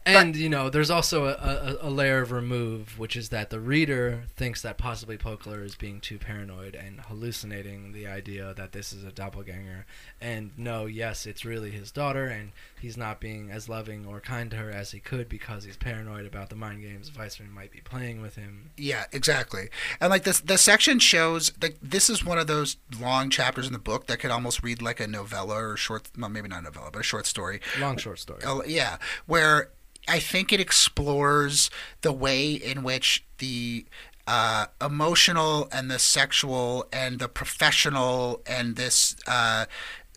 [0.06, 3.60] and you know there's also a, a, a layer of remove which is that the
[3.60, 8.92] reader thinks that possibly Pokler is being too paranoid and hallucinating the idea that this
[8.92, 9.86] is a doppelganger
[10.20, 14.50] and no yes it's really his daughter and he's not being as loving or kind
[14.52, 17.82] to her as he could because he's paranoid about the mind games Weissman might be
[17.82, 19.70] playing with him Yeah, exactly.
[20.00, 23.74] And like this, the section shows like this is one of those long chapters in
[23.74, 26.64] the book that could almost read like a novella or short, well, maybe not a
[26.64, 27.62] novella, but a short story.
[27.80, 29.70] long short story Oh, yeah, where
[30.08, 31.70] I think it explores
[32.02, 33.86] the way in which the
[34.28, 39.16] uh, emotional and the sexual and the professional and this.
[39.28, 39.66] Uh,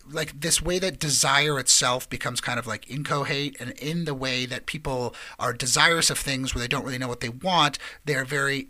[0.07, 4.45] like this way that desire itself becomes kind of like incoherent and in the way
[4.45, 8.23] that people are desirous of things where they don't really know what they want they're
[8.23, 8.67] very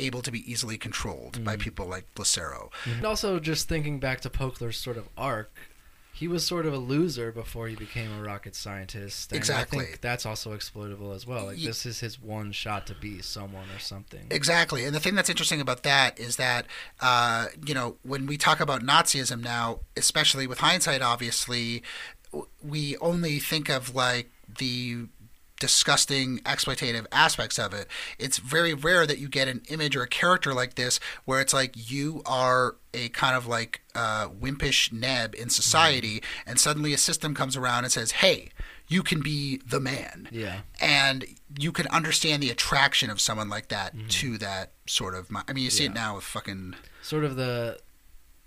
[0.00, 2.70] able to be easily controlled by people like Blicero.
[2.84, 5.52] And also, just thinking back to Pokler's sort of arc,
[6.20, 9.32] he was sort of a loser before he became a rocket scientist.
[9.32, 9.78] And Exactly.
[9.78, 11.46] I think that's also exploitable as well.
[11.46, 14.26] Like, Ye- this is his one shot to be someone or something.
[14.30, 14.84] Exactly.
[14.84, 16.66] And the thing that's interesting about that is that,
[17.00, 21.82] uh, you know, when we talk about Nazism now, especially with hindsight, obviously,
[22.62, 25.06] we only think of like the
[25.60, 27.86] disgusting exploitative aspects of it.
[28.18, 31.54] It's very rare that you get an image or a character like this where it's
[31.54, 36.98] like you are a kind of like uh, wimpish neb in society, and suddenly a
[36.98, 38.50] system comes around and says, "Hey,
[38.88, 40.60] you can be the man." Yeah.
[40.80, 41.24] and
[41.58, 45.28] you can understand the attraction of someone like that to that sort of.
[45.48, 45.94] I mean, you see it Mm-hmm.
[45.94, 47.78] Now with fucking Sort of the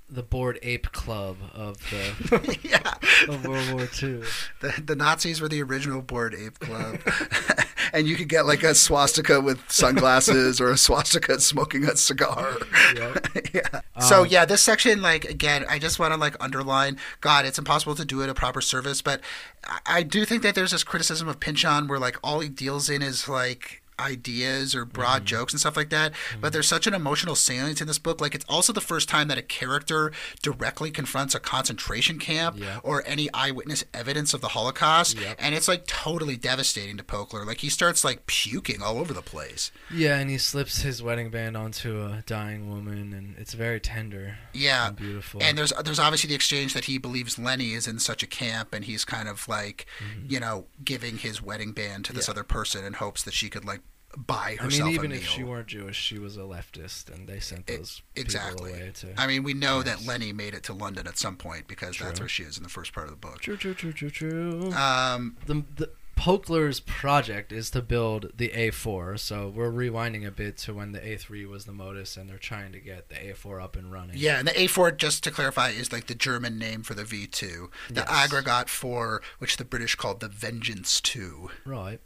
[0.09, 2.93] the Bored Ape club of the yeah.
[3.33, 4.21] of World War II.
[4.61, 6.99] The, the Nazis were the original Bored Ape club,
[7.93, 12.57] and you could get like a swastika with sunglasses or a swastika smoking a cigar.
[12.95, 13.27] Yep.
[13.53, 13.81] yeah.
[14.01, 16.97] So Um, yeah, this section, like again, I just want to like underline.
[17.21, 19.21] God, it's impossible to do it a proper service, but
[19.65, 22.89] I, I do think that there's this criticism of Pynchon where like all he deals
[22.89, 25.25] in is like ideas or broad Mm-hmm.
[25.25, 26.13] jokes and stuff like that.
[26.41, 28.19] But there's such an emotional salience in this book.
[28.21, 32.79] Like it's also the first time that a character directly confronts a concentration camp Yeah.
[32.83, 35.35] or any eyewitness evidence of the Holocaust, Yep.
[35.39, 37.45] and it's like totally devastating to Pokler.
[37.45, 39.71] Like he starts like puking all over the place.
[39.93, 44.37] Yeah, and he slips his wedding band onto a dying woman, and it's very tender
[44.53, 44.87] Yeah.
[44.87, 45.41] and beautiful.
[45.43, 48.73] And there's there's obviously the exchange that he believes Leni is in such a camp,
[48.73, 49.85] and he's kind of like,
[50.27, 52.31] you know, giving his wedding band to this Mm-hmm.
[52.31, 52.33] Yeah.
[52.33, 53.81] other person in hopes that she could like
[54.17, 57.67] buy I mean, even if she weren't Jewish, she was a leftist, and they sent
[57.67, 58.71] those exactly.
[58.71, 59.07] people away to.
[59.17, 62.19] I mean, we know that Leni made it to London at some point because that's
[62.19, 63.41] where she is in the first part of the book.
[63.41, 64.71] True, true, true, true, true.
[64.73, 69.19] Um, the, the Pokler's project is to build the A4.
[69.19, 72.71] So we're rewinding a bit to when the A3 was the Modus, and they're trying
[72.71, 74.17] to get the A4 up and running.
[74.17, 77.69] yeah, and the A4, just to clarify, is like the German name for the V2.
[77.89, 78.07] The Yes.
[78.09, 81.49] aggregate for which the British called the Vengeance 2.
[81.65, 81.99] Right.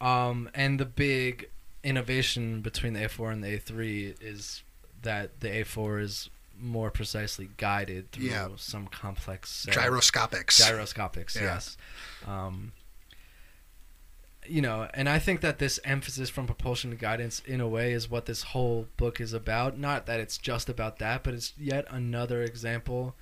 [0.00, 1.48] Um, and the big
[1.82, 4.62] innovation between the A4 and the A3 is
[5.02, 8.48] that the A4 is more precisely guided through Yeah.
[8.56, 10.56] some complex set Gyroscopics.
[10.58, 11.42] gyroscopics Yeah.
[11.42, 11.76] yes
[12.26, 12.72] um,
[14.46, 17.92] you know and i think that this emphasis from propulsion to guidance in a way
[17.92, 21.52] is what this whole book is about not that it's just about that but it's
[21.58, 23.14] yet another example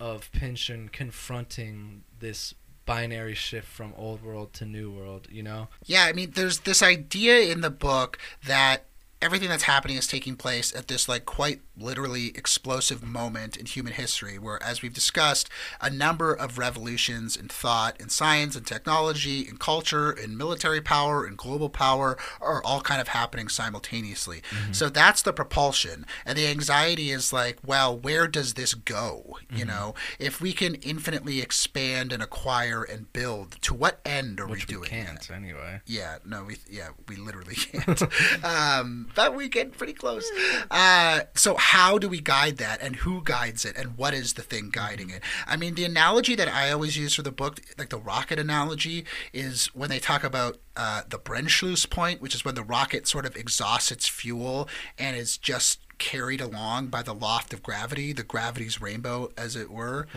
[0.00, 2.54] of Pynchon confronting this
[2.84, 5.68] binary shift from old world to new world, you know?
[5.84, 8.86] Yeah, I mean, there's this idea in the book that
[9.22, 13.92] everything that's happening is taking place at this like quite literally explosive moment in human
[13.92, 15.48] history where as we've discussed
[15.80, 21.24] a number of revolutions in thought in science and technology in culture in military power
[21.24, 24.42] and global power are all kind of happening simultaneously
[24.72, 29.64] so that's the propulsion and the anxiety is like well where does this go you
[29.64, 34.66] know if we can infinitely expand and acquire and build to what end are Which
[34.66, 35.34] we doing we can't that?
[35.34, 35.80] anyway.
[35.86, 38.02] Yeah, no, we yeah we literally can't.
[38.44, 40.28] um, but we get pretty close.
[40.70, 44.42] Uh, so how do we guide that, and who guides it, and what is the
[44.42, 45.22] thing guiding it?
[45.46, 49.04] I mean, the analogy that I always use for the book, like the rocket analogy,
[49.32, 53.26] is when they talk about uh, the Brennschluss point, which is when the rocket sort
[53.26, 58.24] of exhausts its fuel and is just carried along by the loft of gravity, the
[58.24, 60.08] gravity's rainbow, as it were.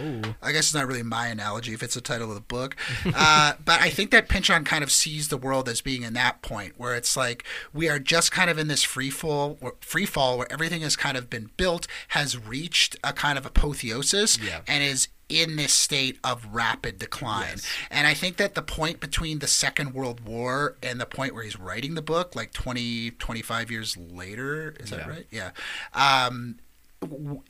[0.42, 2.76] I guess it's not really my analogy if it's the title of the book.
[3.16, 6.42] uh, but I think that Pynchon kind of sees the world as being in that
[6.42, 10.40] point where it's like we are just kind of in this free fall, free fall
[10.40, 14.62] where everything has kind of been built, has reached a kind of apotheosis, Yeah.
[14.68, 17.58] and is in this state of rapid decline.
[17.90, 21.44] And I think that the point between the Second World War and the point where
[21.44, 25.26] he's writing the book, like 20, 25 years later, is that right?
[25.32, 25.52] Yeah.
[25.94, 26.58] Um,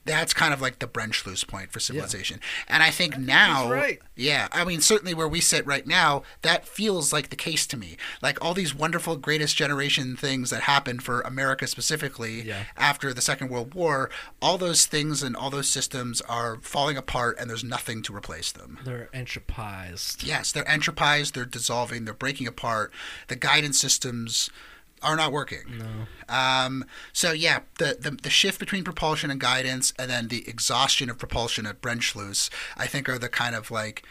[0.06, 2.40] that's kind of like the Brennschluss point for civilization.
[2.68, 4.00] And I think now, right.
[4.16, 7.78] yeah, I mean, certainly where we sit right now, that feels like the case to
[7.78, 7.98] me.
[8.22, 12.64] Like all these wonderful greatest generation things that happened for America specifically Yeah.
[12.78, 14.10] after the Second World War,
[14.42, 18.52] all those things and all those systems are falling apart and there's nothing to replace
[18.52, 18.80] them.
[18.86, 20.26] They're entropized.
[20.26, 22.92] Yes, they're entropized, they're dissolving, they're breaking apart.
[23.28, 24.50] The guidance systems
[25.06, 25.60] are not working.
[25.78, 26.34] No.
[26.36, 31.10] Um, so yeah, the, the the shift between propulsion and guidance, and then the exhaustion
[31.10, 34.04] of propulsion at Brennschluss, I think are the kind of like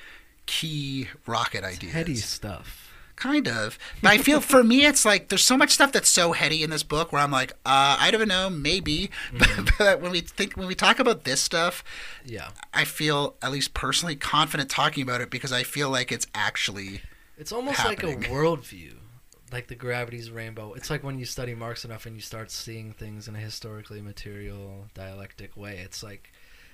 [0.46, 1.92] key rocket ideas.
[1.92, 2.80] Heady stuff.
[3.16, 3.78] Kind of.
[4.02, 6.70] But I feel for me, it's like there's so much stuff that's so heady in
[6.70, 9.08] this book where I'm like, uh, I don't know, maybe.
[9.38, 11.84] But, but when we think, when we talk about this stuff,
[12.24, 12.48] Yeah.
[12.72, 17.02] I feel at least personally confident talking about it because I feel like it's actually
[17.38, 18.18] It's almost happening.
[18.22, 18.94] like a worldview,
[19.54, 20.72] like the gravity's rainbow.
[20.72, 24.02] It's like when you study Marx enough and you start seeing things in a historically
[24.02, 25.78] material, dialectic way.
[25.78, 26.32] It's like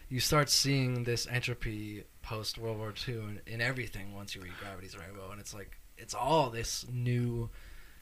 [0.09, 4.55] you start seeing this entropy post World War II in, in everything once you read
[4.59, 7.51] Gravity's Rainbow, and it's like it's all this new,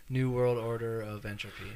[0.09, 1.73] new world order of entropy.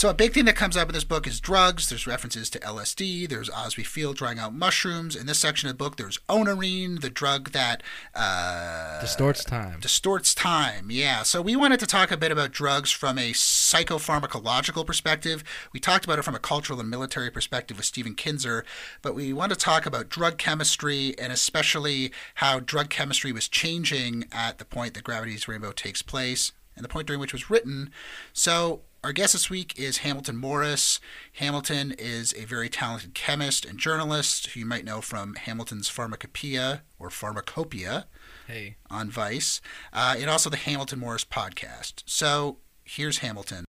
[0.00, 1.90] So a big thing that comes up in this book is drugs.
[1.90, 3.28] There's references to LSD.
[3.28, 5.14] There's Osbie Feel drying out mushrooms.
[5.14, 7.82] In this section of the book, there's Oneirine, the drug that
[8.14, 9.78] uh, Distorts time.
[9.78, 10.90] distorts time.
[10.90, 11.22] Yeah.
[11.22, 15.44] So we wanted to talk a bit about drugs from a psychopharmacological perspective.
[15.74, 18.64] We talked about it from a cultural and military perspective with Stephen Kinzer,
[19.02, 24.24] but we want to talk about drug chemistry and especially how drug chemistry was changing
[24.32, 27.50] at the point that Gravity's Rainbow takes place and the point during which it was
[27.50, 27.90] written.
[28.32, 31.00] So our guest this week is Hamilton Morris.
[31.34, 36.82] Hamilton is a very talented chemist and journalist who you might know from Hamilton's Pharmacopoeia
[36.98, 38.06] or Pharmacopoeia
[38.46, 39.60] Hey, on Vice,
[39.92, 42.02] uh, and also the Hamilton Morris podcast.
[42.04, 43.64] So here's Hamilton.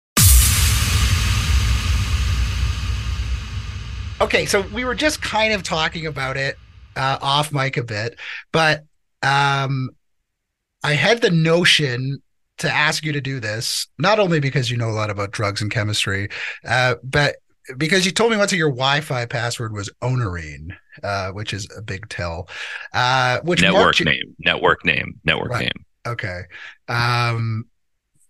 [4.19, 6.57] Okay, so we were just kind of talking about it
[6.95, 8.19] uh, off mic a bit,
[8.51, 8.83] but
[9.23, 9.91] um,
[10.83, 12.21] I had the notion
[12.61, 15.61] to ask you to do this, not only because you know a lot about drugs
[15.61, 16.29] and chemistry,
[16.67, 17.35] uh, but
[17.77, 21.81] because you told me once that your Wi-Fi password was Oneirine, uh, which is a
[21.81, 22.49] big tell.
[22.93, 25.61] Uh, which network you- name, network name, network Right.
[25.61, 25.85] name.
[26.07, 26.41] Okay.
[26.87, 27.65] Um,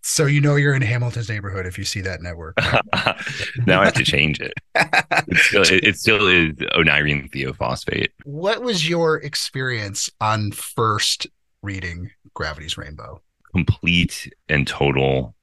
[0.03, 2.57] so you know you're in Hamilton's neighborhood if you see that network.
[3.65, 4.53] now I have to change it.
[4.75, 8.09] It still, it, it still is Oneirine theophosphate.
[8.25, 11.27] what was your experience on first
[11.61, 13.21] reading Gravity's Rainbow?
[13.53, 15.35] Complete and total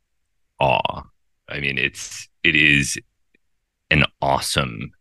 [0.58, 1.02] awe.
[1.48, 2.98] I mean, it's it is
[3.90, 4.92] an awesome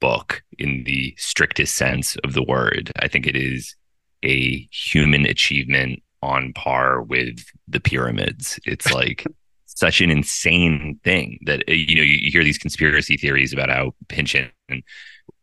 [0.00, 2.92] book in the strictest sense of the word.
[2.98, 3.74] I think it is
[4.22, 8.58] a human achievement on par with the pyramids.
[8.64, 9.26] It's like
[9.66, 13.94] such an insane thing that you know you, you hear these conspiracy theories about how
[14.08, 14.50] Pynchon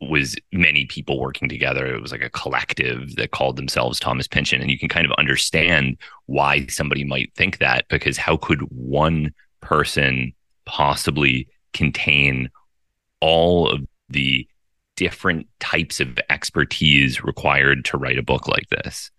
[0.01, 1.85] was many people working together.
[1.85, 5.11] It was like a collective that called themselves Thomas Pynchon, and you can kind of
[5.13, 10.33] understand why somebody might think that because how could one person
[10.65, 12.49] possibly contain
[13.19, 14.47] all of the
[14.95, 19.11] different types of expertise required to write a book like this?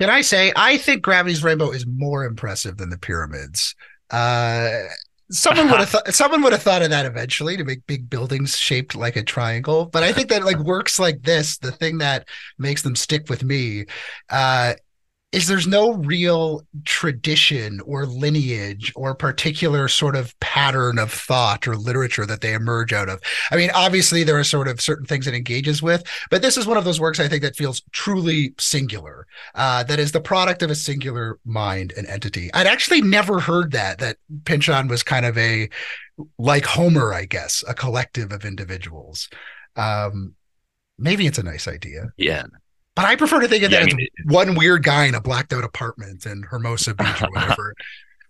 [0.00, 3.74] Can I say I think Gravity's Rainbow is more impressive than the pyramids?
[4.10, 4.84] Uh,
[5.30, 8.56] someone would have thought someone would have thought of that eventually to make big buildings
[8.56, 12.26] shaped like a triangle but i think that like works like this the thing that
[12.58, 13.84] makes them stick with me
[14.30, 14.74] uh
[15.30, 21.76] is there's no real tradition or lineage or particular sort of pattern of thought or
[21.76, 23.20] literature that they emerge out of.
[23.50, 26.66] I mean, obviously there are sort of certain things it engages with, but this is
[26.66, 29.26] one of those works I think that feels truly singular.
[29.54, 32.50] Uh, that is the product of a singular mind and entity.
[32.54, 34.16] I'd actually never heard that that
[34.46, 35.68] Pynchon was kind of a
[36.38, 39.28] like Homer, I guess, a collective of individuals.
[39.76, 40.34] Um,
[40.98, 42.12] maybe it's a nice idea.
[42.16, 42.46] Yeah.
[42.98, 45.14] But I prefer to think of Yeah, that I mean, as one weird guy in
[45.14, 47.76] a blacked out apartment in Hermosa Beach or whatever.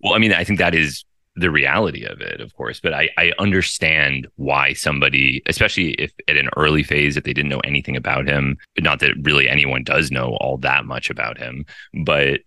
[0.03, 1.07] Well, I mean, I think that is
[1.37, 2.79] the reality of it, of course.
[2.79, 7.49] But I, I understand why somebody, especially if at an early phase, if they didn't
[7.49, 11.39] know anything about him, but not that really anyone does know all that much about
[11.39, 11.65] him,
[12.05, 12.41] but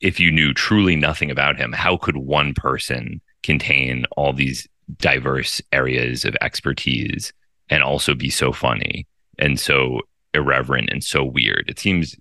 [0.00, 4.66] if you knew truly nothing about him, how could one person contain all these
[4.96, 7.32] diverse areas of expertise
[7.70, 9.06] and also be so funny
[9.38, 10.00] and so
[10.34, 11.64] irreverent and so weird?
[11.68, 12.16] It seems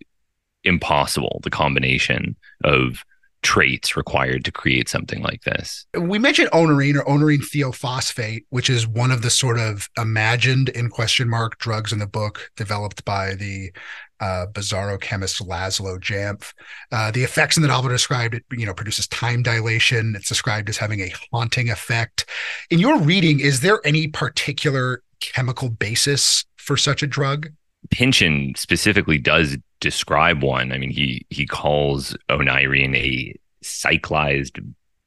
[0.64, 3.04] impossible, the combination of
[3.44, 5.86] traits required to create something like this.
[5.98, 10.90] we mentioned Oneirine or Oneirine theophosphate, which is one of the sort of imagined in
[10.90, 13.72] question mark drugs in the book developed by the
[14.20, 16.52] uh, bizarro chemist Laszlo Jamf.
[16.92, 20.16] Uh, the effects in the novel described, it you know produces time dilation.
[20.16, 22.26] It's described as having a haunting effect.
[22.70, 27.50] In your reading, is there any particular chemical basis for such a drug?
[27.90, 30.72] Pynchon specifically does describe one.
[30.72, 34.60] I mean, he he calls Oneirine a cyclized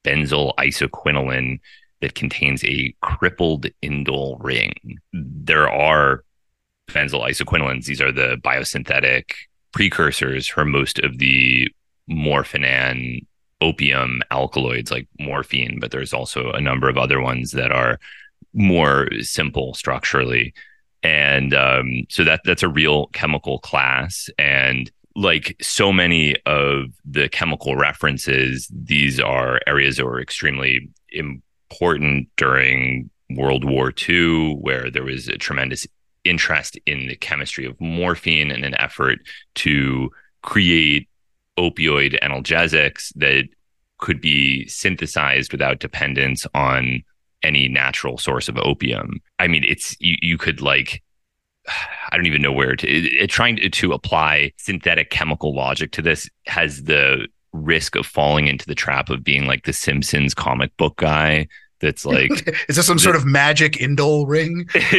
[0.03, 1.59] benzyl isoquinoline
[2.01, 4.73] that contains a crippled indole ring.
[5.13, 6.23] There are
[6.89, 7.85] benzyl isoquinolines.
[7.85, 9.31] These are the biosynthetic
[9.71, 11.69] precursors for most of the
[12.09, 13.25] morphinan
[13.61, 17.99] opium alkaloids like morphine, but there's also a number of other ones that are
[18.53, 20.53] more simple structurally
[21.03, 24.29] and um, so that that's a real chemical class.
[24.37, 32.29] And like so many of the chemical references these are areas that were extremely important
[32.37, 35.85] during world war ii where there was a tremendous
[36.23, 39.19] interest in the chemistry of morphine and an effort
[39.55, 40.09] to
[40.43, 41.09] create
[41.57, 43.45] opioid analgesics that
[43.97, 47.03] could be synthesized without dependence on
[47.43, 49.19] any natural source of opium.
[49.39, 51.01] I mean, it's you, you could like
[52.11, 55.91] I don't even know where to it, it, trying to, to apply synthetic chemical logic
[55.93, 60.33] to this has the risk of falling into the trap of being like the Simpsons
[60.33, 61.47] comic book guy
[61.79, 62.31] that's like
[62.69, 64.67] is this some sort of magic indole ring?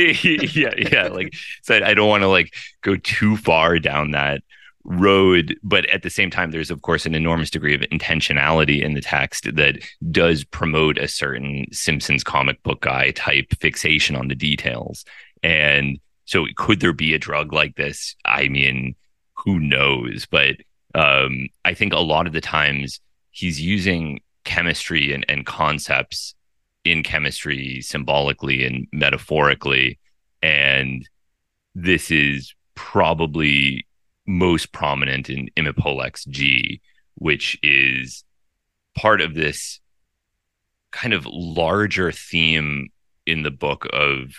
[0.54, 1.08] yeah, yeah.
[1.08, 4.42] Like so I don't want to like go too far down that
[4.84, 8.94] road but at the same time there's of course an enormous degree of intentionality in
[8.94, 9.78] the text that
[10.10, 15.04] does promote a certain simpsons comic book guy type fixation on the details.
[15.42, 18.16] And so could there be a drug like this?
[18.24, 18.96] I mean
[19.34, 20.26] who knows?
[20.30, 20.56] But
[20.94, 26.34] um, i think a lot of the times he's using chemistry and, and concepts
[26.84, 29.98] in chemistry symbolically and metaphorically.
[30.42, 31.08] And
[31.74, 33.86] this is probably
[34.26, 36.80] most prominent in Imipolex G,
[37.14, 38.24] which is
[38.96, 39.80] part of this
[40.90, 42.88] kind of larger theme
[43.26, 44.34] in the book of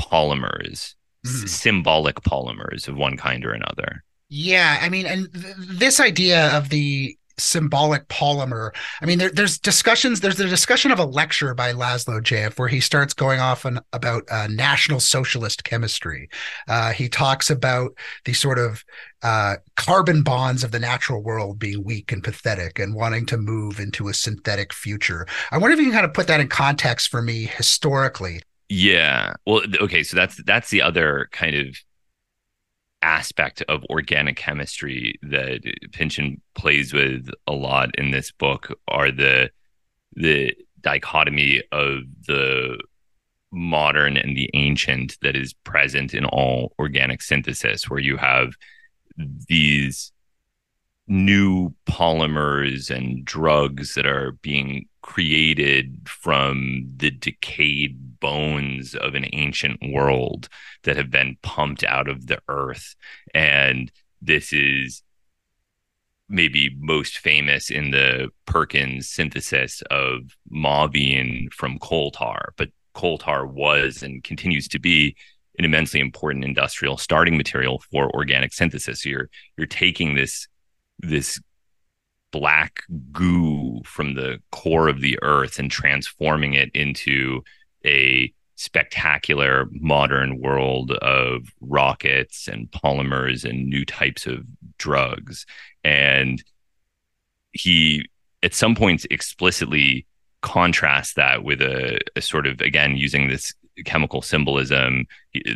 [0.00, 0.94] polymers,
[1.24, 1.46] s- hmm.
[1.46, 4.02] symbolic polymers of one kind or another.
[4.28, 8.70] Yeah, I mean, and th- this idea of the symbolic polymer.
[9.00, 10.20] I mean, there, there's discussions.
[10.20, 13.80] There's a discussion of a lecture by Laszlo Jamf where he starts going off on
[13.92, 16.28] about uh, National Socialist chemistry.
[16.68, 17.92] Uh, he talks about
[18.24, 18.84] the sort of
[19.22, 23.80] uh, carbon bonds of the natural world being weak and pathetic, and wanting to move
[23.80, 25.26] into a synthetic future.
[25.50, 28.40] I wonder if you can kind of put that in context for me historically.
[28.68, 29.34] Yeah.
[29.46, 30.02] Well, okay.
[30.02, 31.76] So that's that's the other kind of
[33.02, 35.60] aspect of organic chemistry that
[35.92, 39.50] Pynchon plays with a lot in this book are the
[40.14, 42.78] the dichotomy of the
[43.52, 48.54] modern and the ancient that is present in all organic synthesis where you have
[49.48, 50.12] these
[51.08, 59.78] new polymers and drugs that are being created from the decayed bones of an ancient
[59.92, 60.48] world
[60.82, 62.96] that have been pumped out of the earth.
[63.34, 65.02] And this is
[66.28, 72.52] maybe most famous in the Perkin's synthesis of mauvine from coal tar.
[72.56, 75.14] But coal tar was and continues to be
[75.58, 79.02] an immensely important industrial starting material for organic synthesis.
[79.02, 80.48] So you're you're taking this
[80.98, 81.40] this
[82.30, 82.80] black
[83.12, 87.42] goo from the core of the earth and transforming it into
[87.84, 94.44] a spectacular modern world of rockets and polymers and new types of
[94.78, 95.46] drugs.
[95.84, 96.42] And
[97.52, 98.08] he,
[98.42, 100.06] at some points, explicitly
[100.42, 103.54] contrasts that with a, a sort of, again, using this
[103.84, 105.04] chemical symbolism.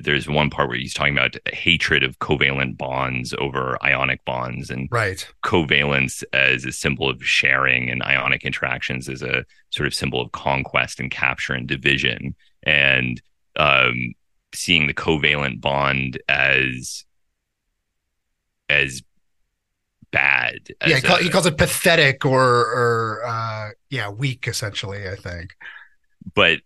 [0.02, 4.88] There's one part where he's talking about hatred of covalent bonds over ionic bonds and
[4.90, 5.26] Right.
[5.44, 10.32] covalence as a symbol of sharing and ionic interactions as a sort of symbol of
[10.32, 13.22] conquest and capture and division and
[13.56, 14.14] um,
[14.54, 17.04] seeing the covalent bond as
[18.68, 19.02] as
[20.12, 24.46] bad Yeah, as he, call, a- he calls it pathetic or or uh, yeah, weak
[24.48, 25.08] essentially.
[25.08, 25.54] I think.
[26.34, 26.60] but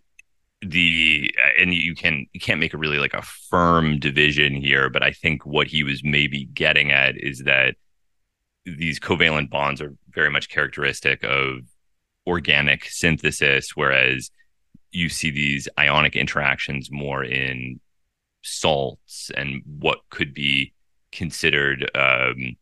[0.64, 5.02] the and you can you can't make a really like a firm division here but
[5.02, 7.76] i think what he was maybe getting at is that
[8.64, 11.60] these covalent bonds are very much characteristic of
[12.26, 14.30] organic synthesis whereas
[14.90, 17.80] you see these ionic interactions more in
[18.42, 20.72] salts and what could be
[21.12, 22.56] considered um,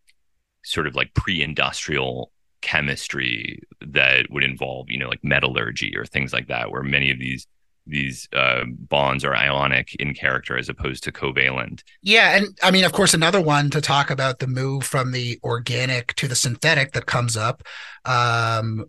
[0.64, 2.32] sort of like pre-industrial
[2.62, 7.18] chemistry that would involve you know like metallurgy or things like that where many of
[7.18, 7.46] these
[7.86, 12.84] these uh, bonds are ionic in character as opposed to covalent Yeah, and I mean,
[12.84, 16.92] of course, another one to talk about the move from the organic to the synthetic
[16.92, 17.62] that comes up.
[18.04, 18.86] Um,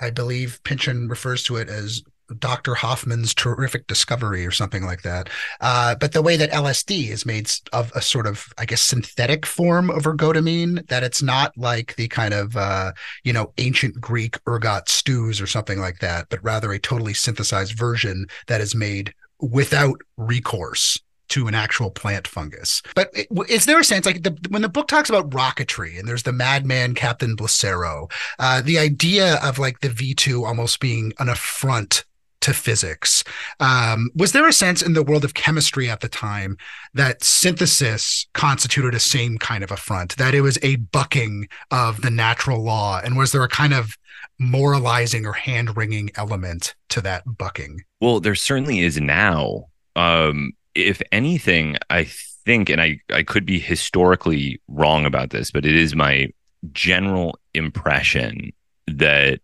[0.00, 2.02] I believe Pynchon refers to it as
[2.38, 2.74] Dr.
[2.74, 5.28] Hofmann's terrific discovery or something like that.
[5.60, 9.46] Uh, but the way that LSD is made of a sort of, I guess, synthetic
[9.46, 12.92] form of ergotamine, that it's not like the kind of, uh,
[13.24, 17.76] you know, ancient Greek ergot stews or something like that, but rather a totally synthesized
[17.76, 20.98] version that is made without recourse
[21.30, 22.82] to an actual plant fungus.
[22.94, 23.10] But
[23.48, 26.32] is there a sense like the, when the book talks about rocketry and there's the
[26.32, 32.04] madman Captain Blicero, uh, the idea of like the V2 almost being an affront
[32.40, 33.22] to physics.
[33.58, 36.56] Um, was there a sense in the world of chemistry at the time
[36.94, 42.10] that synthesis constituted a same kind of affront, that it was a bucking of the
[42.10, 43.00] natural law?
[43.02, 43.96] And was there a kind of
[44.38, 47.82] moralizing or hand wringing element to that bucking?
[48.00, 49.66] Well, there certainly is now.
[49.96, 52.04] Um, if anything, I
[52.44, 56.28] think, and I, I could be historically wrong about this, but it is my
[56.72, 58.52] general impression
[58.86, 59.40] that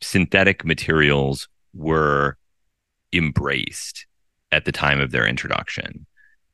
[0.00, 2.36] synthetic materials were
[3.12, 4.06] embraced
[4.50, 6.06] at the time of their introduction.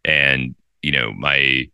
[0.04, 1.68] And, you know, my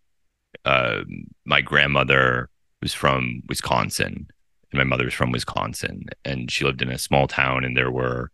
[0.65, 2.49] um my grandmother
[2.81, 4.27] was from Wisconsin
[4.71, 8.31] and my mother's from Wisconsin and she lived in a small town and there were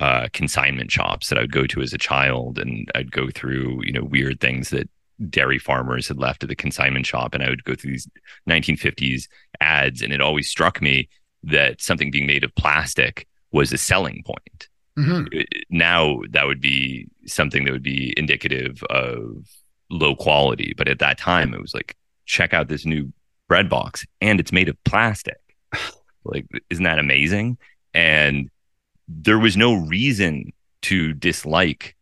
[0.00, 3.82] uh, consignment shops that I would go to as a child and I'd go through,
[3.84, 4.88] you know, weird things that
[5.30, 8.08] dairy farmers had left at the consignment shop and I would go through these
[8.48, 9.28] 1950s
[9.60, 11.08] ads and it always struck me
[11.44, 14.68] that something being made of plastic was a selling point.
[14.98, 15.44] Mhm.
[15.70, 19.48] Now that would be something that would be indicative of
[19.90, 21.96] low quality, but at that time it was like
[22.26, 23.12] check out this new
[23.48, 25.40] bread box and it's made of plastic.
[26.24, 27.56] like isn't that amazing?
[27.94, 28.50] And
[29.06, 30.52] there was no reason
[30.82, 31.96] to dislike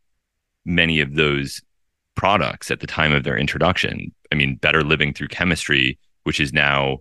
[0.64, 1.60] many of those
[2.14, 4.12] products at the time of their introduction.
[4.30, 6.98] I mean, Better Living Through Chemistry, which is now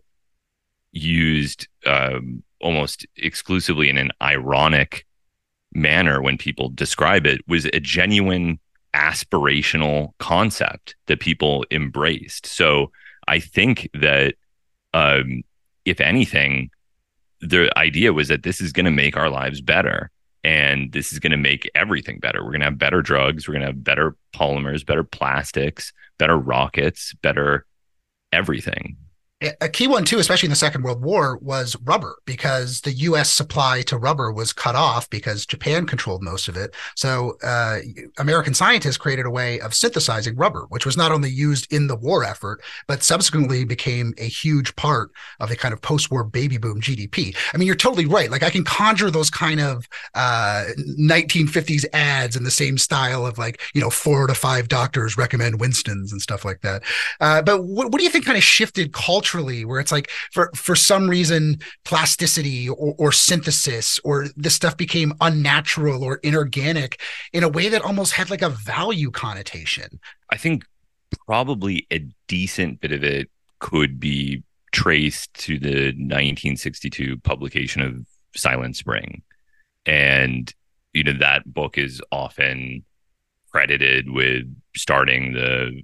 [0.92, 5.06] used um, almost exclusively in an ironic
[5.74, 8.60] manner when people describe it, was a genuine
[8.94, 12.46] aspirational concept that people embraced.
[12.46, 12.92] So
[13.28, 14.36] I think that,
[14.94, 15.44] um,
[15.86, 16.70] if anything,
[17.40, 20.12] the idea was that this is going to make our lives better
[20.44, 22.44] and this is going to make everything better.
[22.44, 26.38] We're going to have better drugs, we're going to have better polymers, better plastics, better
[26.38, 27.66] rockets, better
[28.32, 28.98] everything.
[29.60, 33.32] A key one too, especially in the Second World War, was rubber because the U.S.
[33.32, 36.76] supply to rubber was cut off because Japan controlled most of it.
[36.96, 37.80] So uh,
[38.20, 41.96] American scientists created a way of synthesizing rubber, which was not only used in the
[41.96, 46.80] war effort, but subsequently became a huge part of the kind of post-war baby boom
[46.80, 47.36] GDP.
[47.52, 48.30] I mean, you're totally right.
[48.30, 50.66] Like I can conjure those kind of uh,
[51.00, 55.60] 1950s ads in the same style of like, you know, four to five doctors recommend
[55.60, 56.84] Winston's and stuff like that.
[57.20, 58.94] Uh, but what, what do you think kind of shifted
[59.32, 64.78] culturally where it's like for for some reason plasticity or, or synthesis or this stuff
[64.78, 67.00] became unnatural or inorganic
[67.34, 70.66] in a way that almost had like a value connotation I think
[71.28, 73.30] probably a decent bit of it
[73.60, 78.06] could be traced to the 1962 publication of
[78.36, 79.22] Silent Spring.
[79.86, 80.52] And,
[80.94, 82.86] you know, that book is often
[83.52, 85.82] credited with starting the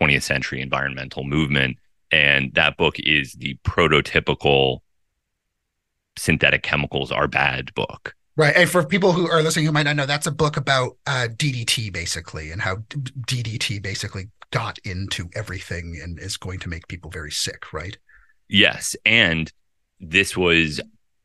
[0.00, 1.76] 20th century environmental movement.
[2.12, 4.80] And that book is the prototypical
[6.16, 8.14] synthetic chemicals are bad book.
[8.36, 8.56] Right.
[8.56, 11.28] And for people who are listening who might not know, that's a book about uh,
[11.30, 17.10] DDT basically and how DDT basically got into everything and is going to make people
[17.10, 17.98] very sick, right?
[18.48, 18.96] Yes.
[19.04, 19.52] And
[20.00, 20.80] this was,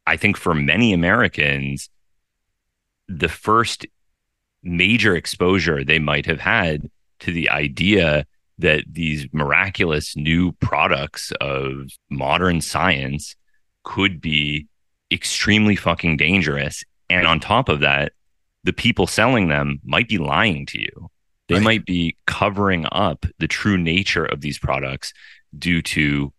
[0.06, 1.90] I think, for many Americans,
[3.08, 3.86] the first
[4.62, 8.26] major exposure they might have had to the idea
[8.58, 13.36] that these miraculous new products of modern science
[13.84, 14.68] could be
[15.12, 16.84] extremely fucking dangerous.
[17.10, 18.14] And on top of that,
[18.64, 21.10] the people selling them might be lying to you.
[21.48, 21.64] They Right.
[21.64, 25.14] might be covering up the true nature of these products
[25.58, 26.34] due to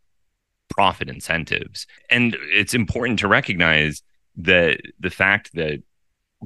[0.68, 1.86] profit incentives.
[2.10, 4.02] And it's important to recognize
[4.36, 5.82] that the fact that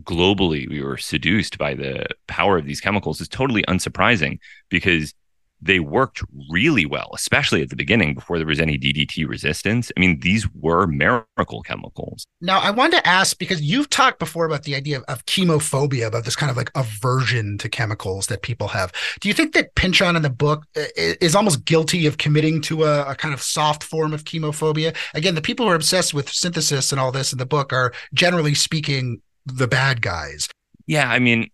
[0.01, 5.14] globally we were seduced by the power of these chemicals is totally unsurprising because
[5.63, 9.93] they worked really well, especially at the beginning before there was any DDT resistance.
[9.97, 12.27] I mean, these were miracle chemicals.
[12.41, 16.07] Now, I wanted to ask because you've talked before about the idea of, of chemophobia,
[16.07, 18.93] about this kind of like aversion to chemicals that people have.
[19.21, 22.61] Do you think that Pynchon in the book uh, i- is almost guilty of committing
[22.63, 24.97] to a, a kind of soft form of chemophobia?
[25.15, 27.93] Again, the people who are obsessed with synthesis and all this in the book are
[28.15, 30.49] generally speaking the bad guys.
[30.87, 31.51] Yeah, I mean,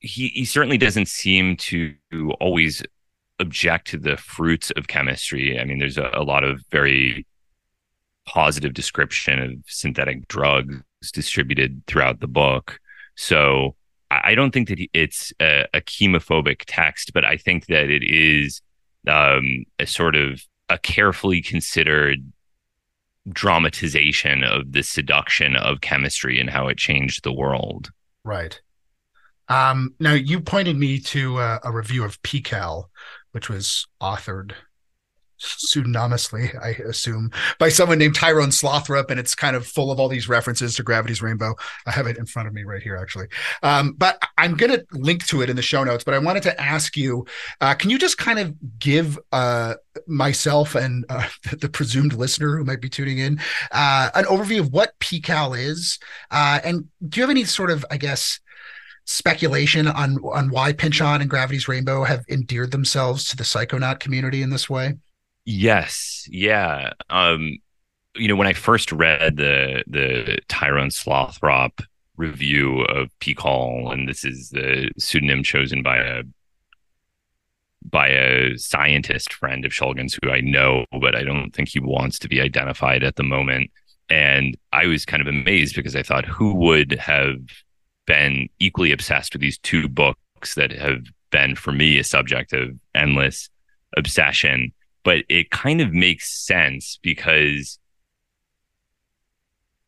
[0.00, 1.94] he he certainly doesn't seem to
[2.38, 2.82] always
[3.38, 5.58] object to the fruits of chemistry.
[5.58, 7.26] I mean, there's a, a lot of very
[8.26, 10.82] positive description of synthetic drugs
[11.12, 12.78] distributed throughout the book.
[13.16, 13.76] So
[14.10, 18.62] I don't think that it's a, a chemophobic text, but I think that it is
[19.06, 22.32] um, a sort of a carefully considered
[23.30, 27.90] dramatization of the seduction of chemistry and how it changed the world.
[28.24, 28.60] Right.
[29.48, 32.84] Um, now you pointed me to uh, a review of PIHKAL,
[33.34, 34.52] which was authored
[35.38, 40.08] pseudonymously, I assume, by someone named Tyrone Slothrop, and it's kind of full of all
[40.08, 41.54] these references to Gravity's Rainbow.
[41.86, 43.26] I have it in front of me right here, actually.
[43.62, 46.04] Um, but I'm going to link to it in the show notes.
[46.04, 47.26] But I wanted to ask you,
[47.60, 49.74] uh, can you just kind of give uh,
[50.06, 51.28] myself and uh,
[51.60, 53.40] the presumed listener who might be tuning in
[53.72, 55.98] uh, an overview of what PIHKAL is,
[56.30, 58.40] uh, and do you have any sort of, I guess,
[59.04, 64.42] speculation on on why Pynchon and Gravity's Rainbow have endeared themselves to the Psychonaut community
[64.42, 64.94] in this way?
[65.44, 66.92] Yes, yeah.
[67.10, 67.58] Um,
[68.16, 71.82] you know, when I first read the the Tyrone Slothrop
[72.16, 76.22] review of PIHKAL, and this is the pseudonym chosen by a
[77.84, 82.18] by a scientist friend of Shulgin's who I know, but I don't think he wants
[82.20, 83.70] to be identified at the moment.
[84.08, 87.36] And I was kind of amazed because I thought, who would have
[88.06, 92.70] been equally obsessed with these two books that have been for me a subject of
[92.94, 93.48] endless
[93.96, 94.72] obsession?
[95.04, 97.78] But it kind of makes sense because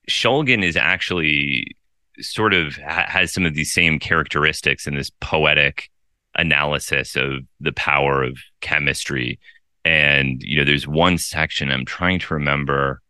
[0.09, 1.77] Shulgin is actually
[2.21, 5.91] sort of ha- has some of these same characteristics in this poetic
[6.37, 9.39] analysis of the power of chemistry.
[9.85, 13.01] And, you know, there's one section I'm trying to remember.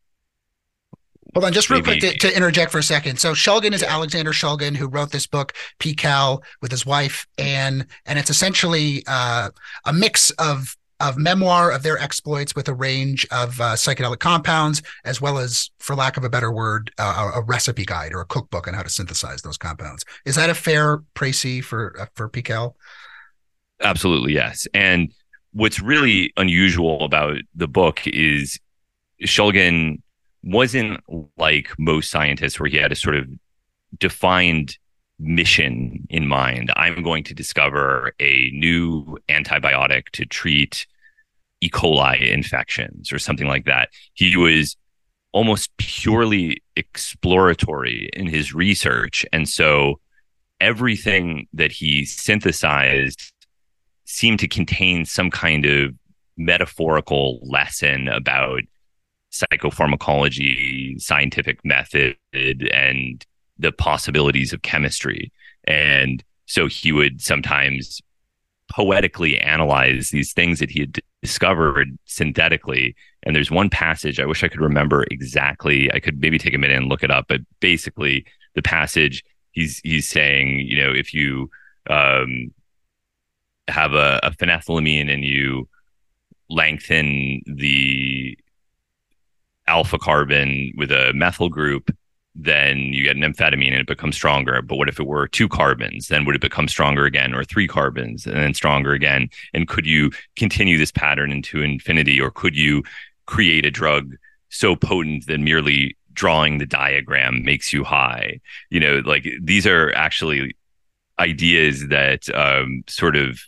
[1.37, 3.21] Hold on, just real quick to, to interject for a second.
[3.21, 8.19] So Shulgin is Alexander Shulgin, who wrote this book, PIHKAL, with his wife Anne, and
[8.19, 9.51] it's essentially uh,
[9.85, 14.81] a mix of of memoir of their exploits with a range of uh, psychedelic compounds,
[15.05, 18.23] as well as, for lack of a better word, uh, a, a recipe guide or
[18.23, 20.07] a cookbook on how to synthesize those compounds.
[20.25, 22.73] Is that a fair précis for uh, for PIHKAL?
[23.83, 24.67] Absolutely, yes.
[24.73, 25.13] And
[25.53, 28.59] what's really unusual about the book is
[29.23, 30.01] Shulgin
[30.47, 31.01] wasn't
[31.37, 33.29] like most scientists where he had a sort of
[33.99, 34.79] defined
[35.19, 36.73] mission in mind.
[36.77, 40.87] I'm going to discover a new antibiotic to treat
[41.61, 41.71] E.
[41.71, 43.89] coli infections or something like that.
[44.15, 44.77] He was
[45.33, 49.27] almost purely exploratory in his research.
[49.33, 50.01] And so
[50.61, 53.33] everything that he synthesized
[54.05, 55.95] seemed to contain some kind of
[56.37, 58.61] metaphorical lesson about
[59.41, 63.25] psychopharmacology, scientific method, and
[63.59, 65.33] the possibilities of chemistry.
[65.67, 68.01] And so he would sometimes
[68.71, 72.95] poetically analyze these things that he had discovered synthetically.
[73.23, 75.93] And there's one passage, I wish I could remember exactly.
[75.93, 79.81] I could maybe take a minute and look it up, but basically the passage he's
[79.83, 81.51] he's saying, you know, if you
[81.91, 82.53] um,
[83.69, 85.69] have a, a phenethylamine and you
[86.49, 88.39] lengthen the
[89.69, 91.95] alpha carbon with a methyl group,
[92.35, 94.61] then you get an amphetamine and it becomes stronger.
[94.63, 96.09] But what if it were two carbons?
[96.09, 99.29] Then would it become stronger again, or three carbons and then stronger again?
[99.55, 102.83] And could you continue this pattern into infinity, or could you
[103.27, 104.17] create a drug
[104.51, 108.41] so potent that merely drawing the diagram makes you high?
[108.71, 110.55] You know, like these are actually
[111.19, 113.41] ideas that um, sort of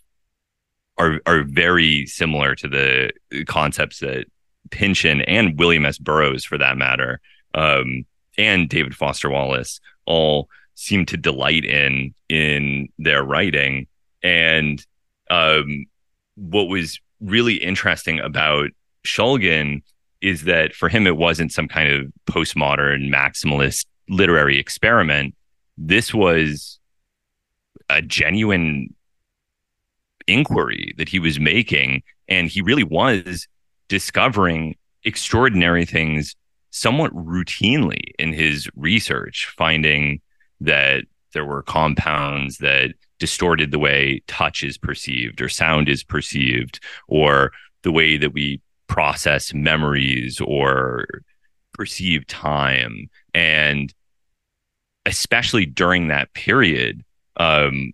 [0.96, 4.26] are are very similar to the concepts that
[4.70, 5.98] Pynchon and William S.
[5.98, 7.20] Burroughs, for that matter,
[7.54, 8.04] um,
[8.36, 13.86] and David Foster Wallace all seem to delight in in their writing.
[14.22, 14.84] And
[15.30, 15.86] um,
[16.36, 18.70] what was really interesting about
[19.04, 19.82] Shulgin
[20.20, 25.34] is that for him it wasn't some kind of postmodern maximalist literary experiment.
[25.76, 26.78] This was
[27.88, 28.94] a genuine
[30.26, 33.48] inquiry that he was making, and he really was
[33.88, 36.34] discovering extraordinary things
[36.70, 40.20] somewhat routinely in his research, finding
[40.60, 46.80] that there were compounds that distorted the way touch is perceived or sound is perceived
[47.08, 51.06] or the way that we process memories or
[51.74, 53.08] perceive time.
[53.34, 53.92] And
[55.06, 57.04] especially during that period
[57.36, 57.92] um,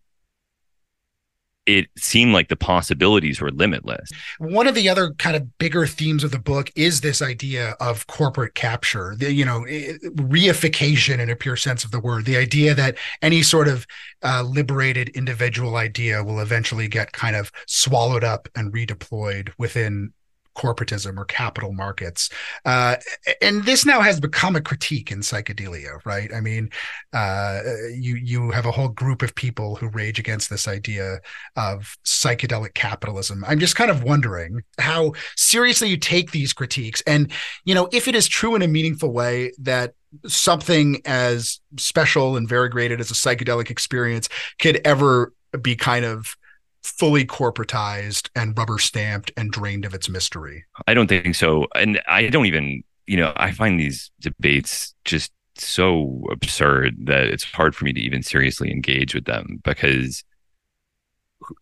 [1.67, 4.11] it seemed like the possibilities were limitless.
[4.39, 8.07] One of the other kind of bigger themes of the book is this idea of
[8.07, 12.75] corporate capture, the, you know, reification in a pure sense of the word, the idea
[12.75, 13.87] that any sort of
[14.23, 20.13] uh, liberated individual idea will eventually get kind of swallowed up and redeployed within
[20.55, 22.31] corporatism or capital markets.
[22.65, 22.97] Uh,
[23.43, 26.33] and this now has become a critique in psychedelia, right?
[26.33, 26.71] I mean,
[27.13, 27.61] uh,
[27.93, 31.21] you you have a whole group of people who rage against this idea
[31.57, 33.45] of psychedelic capitalism.
[33.47, 37.31] I'm just kind of wondering how seriously you take these critiques, and
[37.65, 39.95] you know, if it is true in a meaningful way that
[40.27, 44.29] something as special and variegated as a psychedelic experience
[44.61, 46.37] could ever be kind of
[46.85, 50.65] fully corporatized and rubber stamped and drained of its mystery.
[50.87, 51.67] I don't think so.
[51.75, 57.45] And I don't even, you know, I find these debates just so absurd that it's
[57.45, 60.25] hard for me to even seriously engage with them because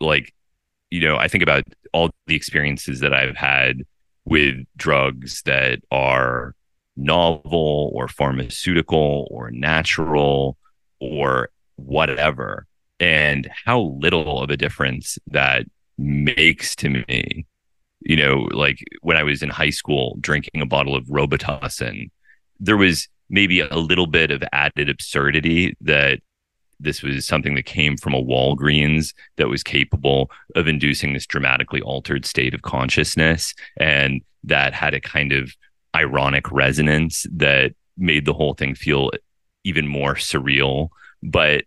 [0.00, 0.32] like
[0.90, 3.82] you know i think about all the experiences that i've had
[4.24, 6.54] with drugs that are
[6.96, 10.56] novel or pharmaceutical or natural
[11.00, 12.66] or whatever
[13.02, 15.66] and how little of a difference that
[15.98, 17.44] makes to me.
[18.00, 22.10] You know, like when I was in high school drinking a bottle of Robitussin,
[22.60, 26.20] there was maybe a little bit of added absurdity that
[26.78, 31.82] this was something that came from a Walgreens that was capable of inducing this dramatically
[31.82, 33.52] altered state of consciousness.
[33.78, 35.52] And that had a kind of
[35.94, 39.10] ironic resonance that made the whole thing feel
[39.64, 40.88] even more surreal.
[41.22, 41.64] But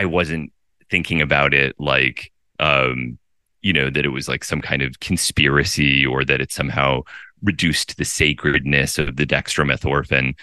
[0.00, 0.50] I wasn't
[0.90, 3.18] thinking about it like, um,
[3.60, 7.02] you know, that it was like some kind of conspiracy or that it somehow
[7.42, 10.34] reduced the sacredness of the dextromethorphan.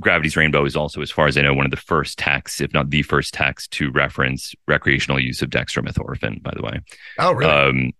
[0.00, 2.72] Gravity's Rainbow is also, as far as I know, one of the first texts, if
[2.72, 6.40] not the first text, to reference recreational use of dextromethorphan.
[6.44, 6.80] By the way.
[7.18, 7.50] Oh, really?
[7.50, 7.92] Um,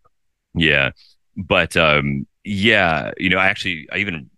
[0.54, 0.90] yeah,
[1.36, 4.30] but um, yeah, you know, I actually I even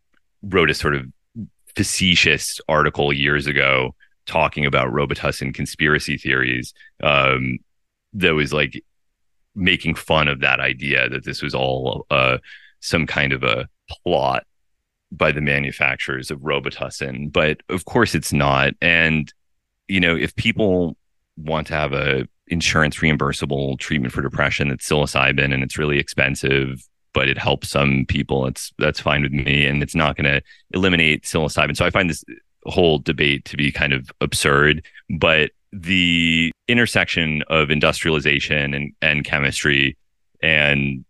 [0.43, 1.05] wrote a sort of
[1.77, 3.95] facetious article years ago
[4.29, 6.73] talking about Robitussin conspiracy theories
[7.03, 7.59] um,
[8.13, 8.85] that was like
[9.55, 12.39] making fun of that idea that this was all uh,
[12.81, 13.69] some kind of a
[14.05, 14.45] plot
[15.11, 17.33] by the manufacturers of Robitussin.
[17.33, 18.75] But of course, it's not.
[18.81, 19.33] And
[19.89, 20.97] you know, if people
[21.37, 26.83] want to have a insurance reimbursable treatment for depression that's psilocybin and it's really expensive
[27.13, 30.41] but it helps some people it's that's fine with me and it's not going to
[30.73, 32.25] eliminate psilocybin so i find this
[32.71, 34.85] whole debate to be kind of absurd,
[35.19, 39.97] but the intersection of industrialization and, and chemistry
[40.43, 41.05] and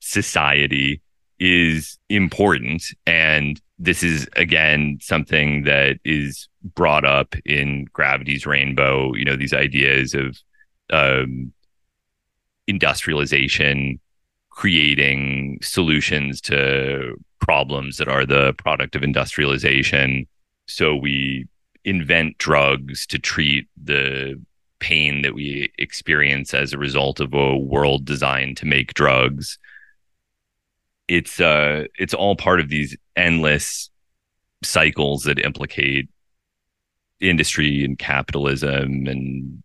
[0.00, 1.00] society
[1.38, 2.82] is important.
[3.06, 9.54] And this is, again, something that is brought up in Gravity's Rainbow, you know, these
[9.54, 10.38] ideas of
[10.90, 11.52] um,
[12.66, 14.00] industrialization
[14.50, 20.26] creating solutions to problems that are the product of industrialization
[20.70, 21.46] so we
[21.84, 24.40] invent drugs to treat the
[24.78, 29.58] pain that we experience as a result of a world designed to make drugs.
[31.08, 33.90] It's uh it's all part of these endless
[34.62, 36.08] cycles that implicate
[37.20, 39.62] industry and capitalism and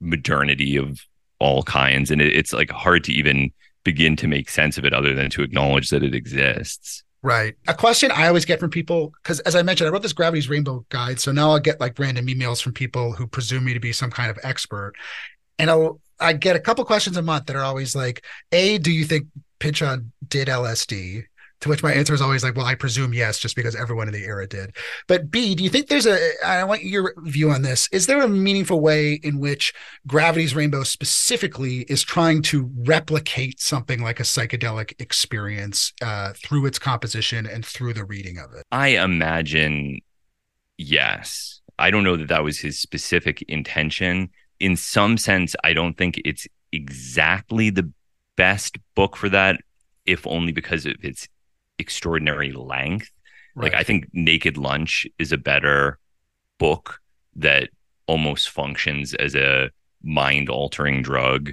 [0.00, 1.00] modernity of
[1.38, 3.52] all kinds and it, it's like hard to even
[3.84, 7.54] begin to make sense of it other than to acknowledge that it exists Right.
[7.68, 10.48] A question I always get from people, because as I mentioned, I wrote this Gravity's
[10.48, 11.20] Rainbow guide.
[11.20, 14.10] So now I'll get like random emails from people who presume me to be some
[14.10, 14.94] kind of expert.
[15.58, 18.90] And I'll, I get a couple questions a month that are always like, A, do
[18.90, 19.28] you think
[19.60, 21.24] Pynchon did LSD?
[21.62, 24.14] To which my answer is always like, well, I presume yes, just because everyone in
[24.14, 24.74] the era did.
[25.06, 27.88] But B, do you think there's a, I want your view on this.
[27.92, 29.72] Is there a meaningful way in which
[30.06, 36.80] Gravity's Rainbow specifically is trying to replicate something like a psychedelic experience uh, through its
[36.80, 38.64] composition and through the reading of it?
[38.72, 40.00] I imagine
[40.78, 41.60] yes.
[41.78, 44.30] I don't know that that was his specific intention.
[44.58, 47.88] In some sense, I don't think it's exactly the
[48.36, 49.60] best book for that,
[50.06, 51.28] if only because of its
[51.82, 53.10] extraordinary length.
[53.54, 55.98] Like I think Naked Lunch is a better
[56.58, 57.00] book
[57.36, 57.68] that
[58.06, 59.70] almost functions as a
[60.02, 61.52] mind altering drug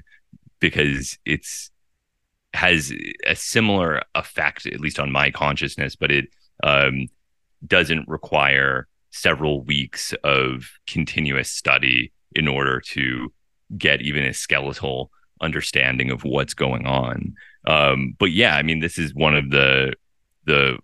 [0.59, 1.71] because it's
[2.53, 2.91] has
[3.27, 6.25] a similar effect at least on my consciousness but it
[6.63, 7.07] um,
[7.65, 13.31] doesn't require several weeks of continuous study in order to
[13.77, 15.11] get even a skeletal
[15.41, 17.35] understanding of what's going on
[17.67, 19.93] um, but yeah i mean this is one of the
[20.49, 20.79] the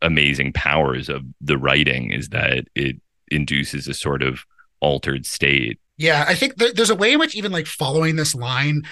[0.00, 2.96] amazing powers of the writing is that it
[3.30, 4.44] induces a sort of
[4.80, 5.78] altered state.
[5.96, 8.82] Yeah, I think there's a way in which even like following this line.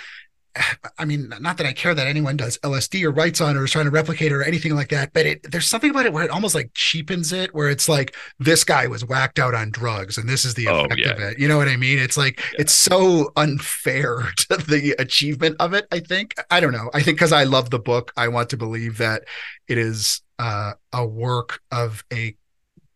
[0.98, 3.64] I mean, not that I care that anyone does LSD or writes on it or
[3.64, 6.12] is trying to replicate it or anything like that, but it, there's something about it
[6.12, 9.70] where it almost like cheapens it, where it's like this guy was whacked out on
[9.70, 11.10] drugs and this is the Oh, effect yeah.
[11.12, 11.38] of it.
[11.38, 11.98] You know what I mean?
[11.98, 15.86] It's like it's so unfair to the achievement of it.
[15.90, 16.90] I think I don't know.
[16.94, 19.24] I think because I love the book, I want to believe that
[19.68, 22.36] it is uh, a work of a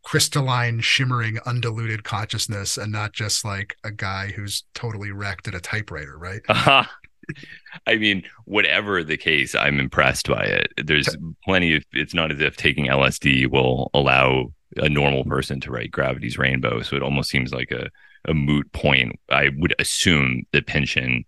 [0.03, 5.61] crystalline, shimmering, undiluted consciousness, and not just like a guy who's totally wrecked at a
[5.61, 6.43] typewriter, right?
[7.87, 10.73] I mean, whatever the case, I'm impressed by it.
[10.85, 15.71] There's plenty of it's not as if taking LSD will allow a normal person to
[15.71, 16.83] write Gravity's Rainbow.
[16.83, 17.89] So it almost seems like a,
[18.29, 19.19] a moot point.
[19.31, 21.25] I would assume that Pynchon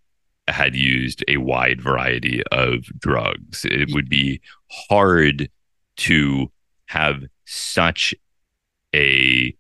[0.49, 3.65] had used a wide variety of drugs.
[3.65, 4.41] It would be
[4.89, 5.51] hard
[5.99, 6.51] to
[6.87, 8.15] have such
[8.95, 9.55] a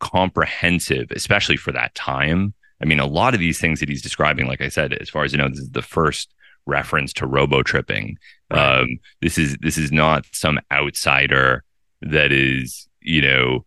[0.00, 2.54] comprehensive, especially for that time.
[2.80, 5.24] I mean, a lot of these things that he's describing, like I said, as far
[5.24, 6.34] as I know, this is the first
[6.66, 8.18] reference to robo tripping.
[8.50, 11.64] Um, this is this is not some outsider
[12.02, 13.64] that is, you know,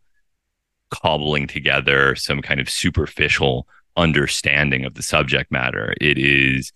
[0.91, 5.93] cobbling together some kind of superficial understanding of the subject matter.
[5.99, 6.71] It is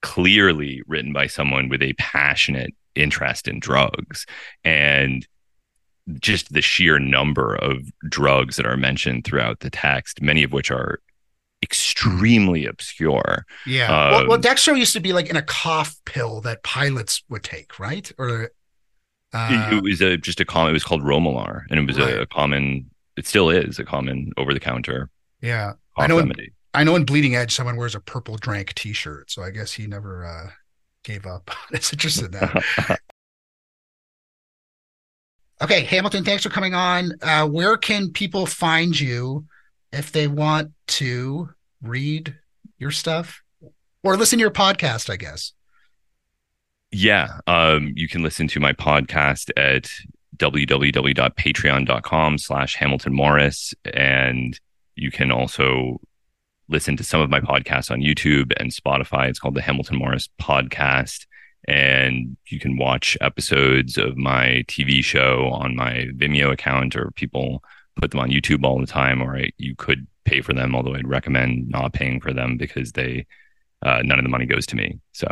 [0.00, 4.26] clearly written by someone with a passionate interest in drugs
[4.64, 5.26] and
[6.14, 10.70] just the sheer number of drugs that are mentioned throughout the text, many of which
[10.70, 11.00] are
[11.62, 13.44] extremely obscure.
[13.66, 13.88] Yeah.
[14.10, 17.42] well, well, Um, Dextro used to be like in a cough pill that pilots would
[17.42, 18.10] take, right?
[18.18, 18.54] Or It-
[19.34, 20.70] uh, it was a just a common.
[20.70, 22.20] It was called Romilar, and it was a, Right.
[22.22, 22.90] a common.
[23.16, 25.10] It still is a common over the counter
[25.42, 25.72] yeah.
[25.96, 26.18] I cough know.
[26.20, 26.32] In.
[26.74, 29.86] I know in Bleeding Edge, someone wears a purple drank T-shirt, so I guess he
[29.86, 30.50] never uh,
[31.02, 31.50] gave up.
[31.72, 33.00] It's interested in that.
[35.60, 37.12] Okay, Hamilton, thanks for coming on.
[37.20, 39.44] Uh, where can people find you
[39.92, 41.50] if they want to
[41.82, 42.36] read
[42.78, 43.42] your stuff
[44.02, 45.10] or listen to your podcast?
[45.10, 45.52] I guess.
[46.90, 47.40] Yeah.
[47.46, 49.90] Um, you can listen to my podcast at
[50.38, 53.74] www.patreon.com slash Hamilton Morris.
[53.92, 54.58] And
[54.94, 56.00] you can also
[56.68, 59.28] listen to some of my podcasts on YouTube and Spotify.
[59.28, 61.26] It's called the Hamilton Morris Podcast.
[61.66, 67.62] And you can watch episodes of my TV show on my Vimeo account, or people
[67.98, 70.94] put them on YouTube all the time, or I, you could pay for them, although
[70.94, 73.26] I'd recommend not paying for them because they
[73.84, 74.98] uh, none of the money goes to me.
[75.12, 75.28] So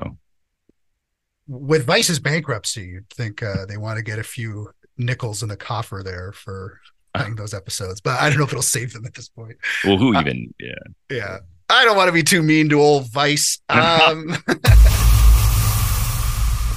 [1.49, 5.57] With Vice's bankruptcy, you'd think uh, they want to get a few nickels in the
[5.57, 6.81] coffer there for
[7.15, 9.57] playing those episodes, but I don't know if it'll save them at this point.
[9.85, 10.53] Well, who Uh, even?
[10.61, 10.75] Yeah.
[11.11, 11.39] Yeah.
[11.69, 13.61] I don't want to be too mean to old Vice.
[13.69, 14.37] Um,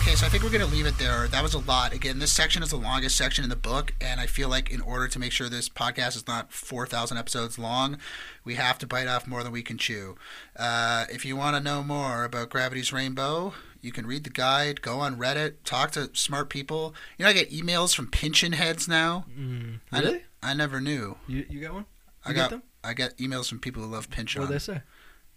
[0.02, 1.28] okay, so I think we're going to leave it there.
[1.28, 1.94] That was a lot.
[1.94, 4.82] Again, this section is the longest section in the book, and I feel like in
[4.82, 7.98] order to make sure this podcast is not 4,000 episodes long,
[8.44, 10.16] we have to bite off more than we can chew.
[10.56, 14.82] Uh, if you want to know more about Gravity's Rainbow, you can read the guide,
[14.82, 16.94] go on Reddit, talk to smart people.
[17.18, 19.26] You know, I get emails from Pynchon heads now.
[19.38, 20.24] Mm, I, really?
[20.42, 21.18] I never knew.
[21.28, 21.86] You you got one?
[22.26, 22.64] I You got get them?
[22.84, 24.42] I get emails from people who love Pynchon.
[24.42, 24.82] What do they say?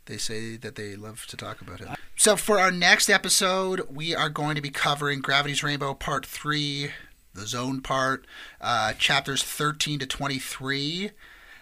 [0.06, 1.88] They say that they love to talk about it.
[2.16, 6.90] So for our next episode, we are going to be covering Gravity's Rainbow Part Three,
[7.34, 8.26] the Zone part,
[8.60, 11.10] uh, chapters thirteen to twenty-three.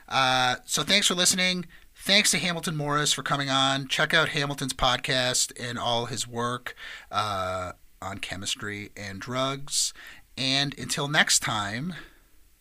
[0.09, 1.67] Uh, so thanks for listening.
[1.95, 3.87] Thanks to Hamilton Morris for coming on.
[3.87, 6.75] Check out Hamilton's podcast and all his work
[7.13, 9.93] uh, on chemistry and drugs.
[10.37, 11.93] And until next time,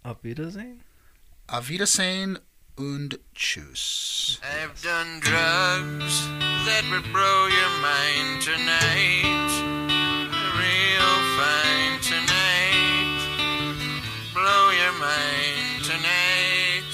[0.04, 0.84] Auf Wiedersehen.
[1.48, 2.40] Auf Wiedersehen
[2.80, 4.40] und Tschüss.
[4.42, 6.28] I've done drugs
[6.66, 9.52] that would blow your mind tonight.
[10.56, 13.20] Real fine tonight.
[14.34, 16.94] Blow your mind tonight.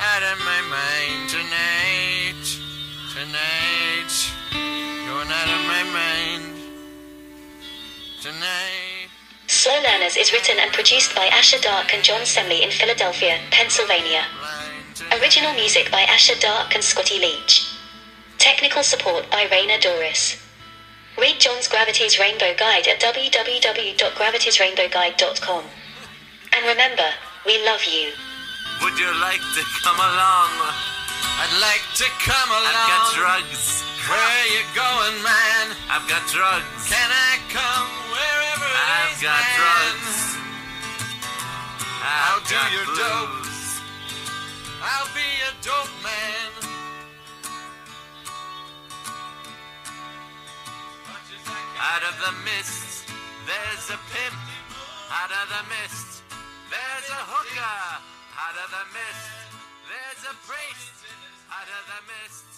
[0.00, 2.44] Out of my mind tonight.
[3.12, 4.12] Tonight.
[4.50, 6.56] Going out of my mind.
[8.22, 9.08] Tonight.
[9.46, 14.24] Slow Learners is written and produced by Asher Dark and John Semley in Philadelphia, Pennsylvania.
[15.10, 17.66] Original music by Asher Dark and Scotty Leach.
[18.38, 20.36] Technical support by Raina Doris.
[21.18, 25.64] Read John's Gravity's Rainbow Guide at www.gravitiesrainbowguide.com.
[26.54, 27.08] And remember,
[27.46, 28.10] we love you.
[28.82, 30.50] Would you like to come along?
[31.38, 32.72] I'd like to come along.
[32.72, 33.82] I've got drugs.
[34.08, 35.76] Where you going, man?
[35.90, 36.88] I've got drugs.
[36.88, 39.60] Can I come wherever it I've is, got man?
[39.60, 40.36] drugs.
[42.02, 43.41] I'll do your dopes.
[44.82, 46.50] I'll be a dope man.
[51.78, 53.06] Out of the mist,
[53.46, 54.42] there's a pimp.
[55.10, 56.22] Out of the mist,
[56.66, 57.78] there's a hooker.
[58.34, 59.30] Out of the mist,
[59.86, 61.06] there's a priest.
[61.46, 62.51] Out of the mist.